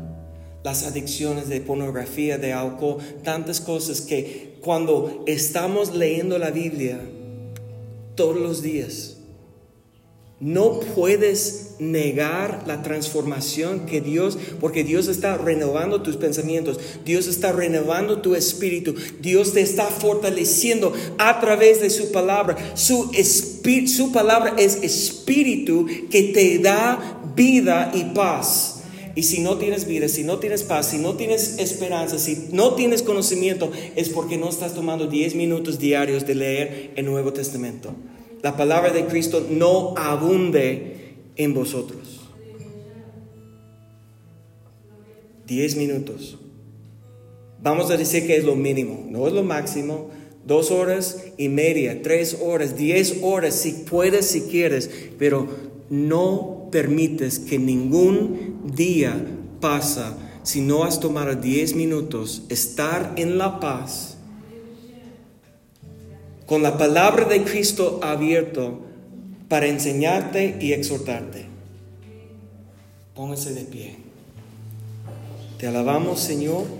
las 0.69 0.83
adicciones 0.83 1.49
de 1.49 1.61
pornografía, 1.61 2.37
de 2.37 2.53
alcohol, 2.53 2.99
tantas 3.23 3.59
cosas 3.59 4.01
que 4.01 4.59
cuando 4.61 5.23
estamos 5.25 5.95
leyendo 5.95 6.37
la 6.37 6.51
Biblia 6.51 6.99
todos 8.13 8.37
los 8.37 8.61
días, 8.61 9.17
no 10.39 10.79
puedes 10.79 11.71
negar 11.79 12.65
la 12.67 12.83
transformación 12.83 13.87
que 13.87 13.99
Dios, 13.99 14.37
porque 14.59 14.83
Dios 14.83 15.07
está 15.07 15.39
renovando 15.39 16.03
tus 16.03 16.17
pensamientos, 16.17 16.79
Dios 17.03 17.25
está 17.25 17.51
renovando 17.51 18.21
tu 18.21 18.35
espíritu, 18.35 18.93
Dios 19.21 19.53
te 19.53 19.61
está 19.61 19.85
fortaleciendo 19.85 20.93
a 21.17 21.39
través 21.39 21.81
de 21.81 21.89
su 21.89 22.11
palabra. 22.11 22.55
Su, 22.75 23.11
su 23.87 24.11
palabra 24.11 24.53
es 24.59 24.83
espíritu 24.83 25.87
que 26.11 26.25
te 26.25 26.59
da 26.59 27.23
vida 27.35 27.91
y 27.95 28.03
paz. 28.13 28.78
Y 29.19 29.23
si 29.23 29.41
no 29.41 29.57
tienes 29.57 29.85
vida, 29.85 30.07
si 30.07 30.23
no 30.23 30.39
tienes 30.39 30.63
paz, 30.63 30.91
si 30.91 30.97
no 30.97 31.15
tienes 31.15 31.59
esperanza, 31.59 32.17
si 32.17 32.47
no 32.53 32.75
tienes 32.75 33.03
conocimiento, 33.03 33.69
es 33.97 34.07
porque 34.07 34.37
no 34.37 34.47
estás 34.47 34.73
tomando 34.73 35.07
10 35.07 35.35
minutos 35.35 35.77
diarios 35.77 36.25
de 36.25 36.35
leer 36.35 36.91
el 36.95 37.03
Nuevo 37.03 37.33
Testamento. 37.33 37.93
La 38.41 38.55
palabra 38.55 38.91
de 38.91 39.07
Cristo 39.07 39.45
no 39.49 39.93
abunde 39.97 41.15
en 41.35 41.53
vosotros. 41.53 42.21
10 45.47 45.75
minutos. 45.75 46.37
Vamos 47.61 47.91
a 47.91 47.97
decir 47.97 48.25
que 48.25 48.37
es 48.37 48.45
lo 48.45 48.55
mínimo, 48.55 49.05
no 49.09 49.27
es 49.27 49.33
lo 49.33 49.43
máximo. 49.43 50.11
Dos 50.45 50.71
horas 50.71 51.25
y 51.37 51.49
media, 51.49 52.01
tres 52.01 52.37
horas, 52.41 52.77
diez 52.77 53.17
horas, 53.21 53.53
si 53.53 53.73
puedes, 53.73 54.27
si 54.27 54.43
quieres, 54.43 54.89
pero 55.17 55.49
no 55.89 56.58
permites 56.71 57.39
que 57.39 57.59
ningún 57.59 58.61
día 58.75 59.15
pasa 59.59 60.17
si 60.43 60.61
no 60.61 60.83
has 60.83 60.99
tomado 60.99 61.35
10 61.35 61.75
minutos, 61.75 62.43
estar 62.49 63.13
en 63.17 63.37
la 63.37 63.59
paz, 63.59 64.17
con 66.45 66.63
la 66.63 66.77
palabra 66.77 67.25
de 67.25 67.43
Cristo 67.43 67.99
abierto 68.01 68.79
para 69.47 69.67
enseñarte 69.67 70.57
y 70.59 70.73
exhortarte. 70.73 71.45
Póngase 73.13 73.53
de 73.53 73.65
pie. 73.65 73.97
Te 75.59 75.67
alabamos, 75.67 76.19
Señor 76.19 76.78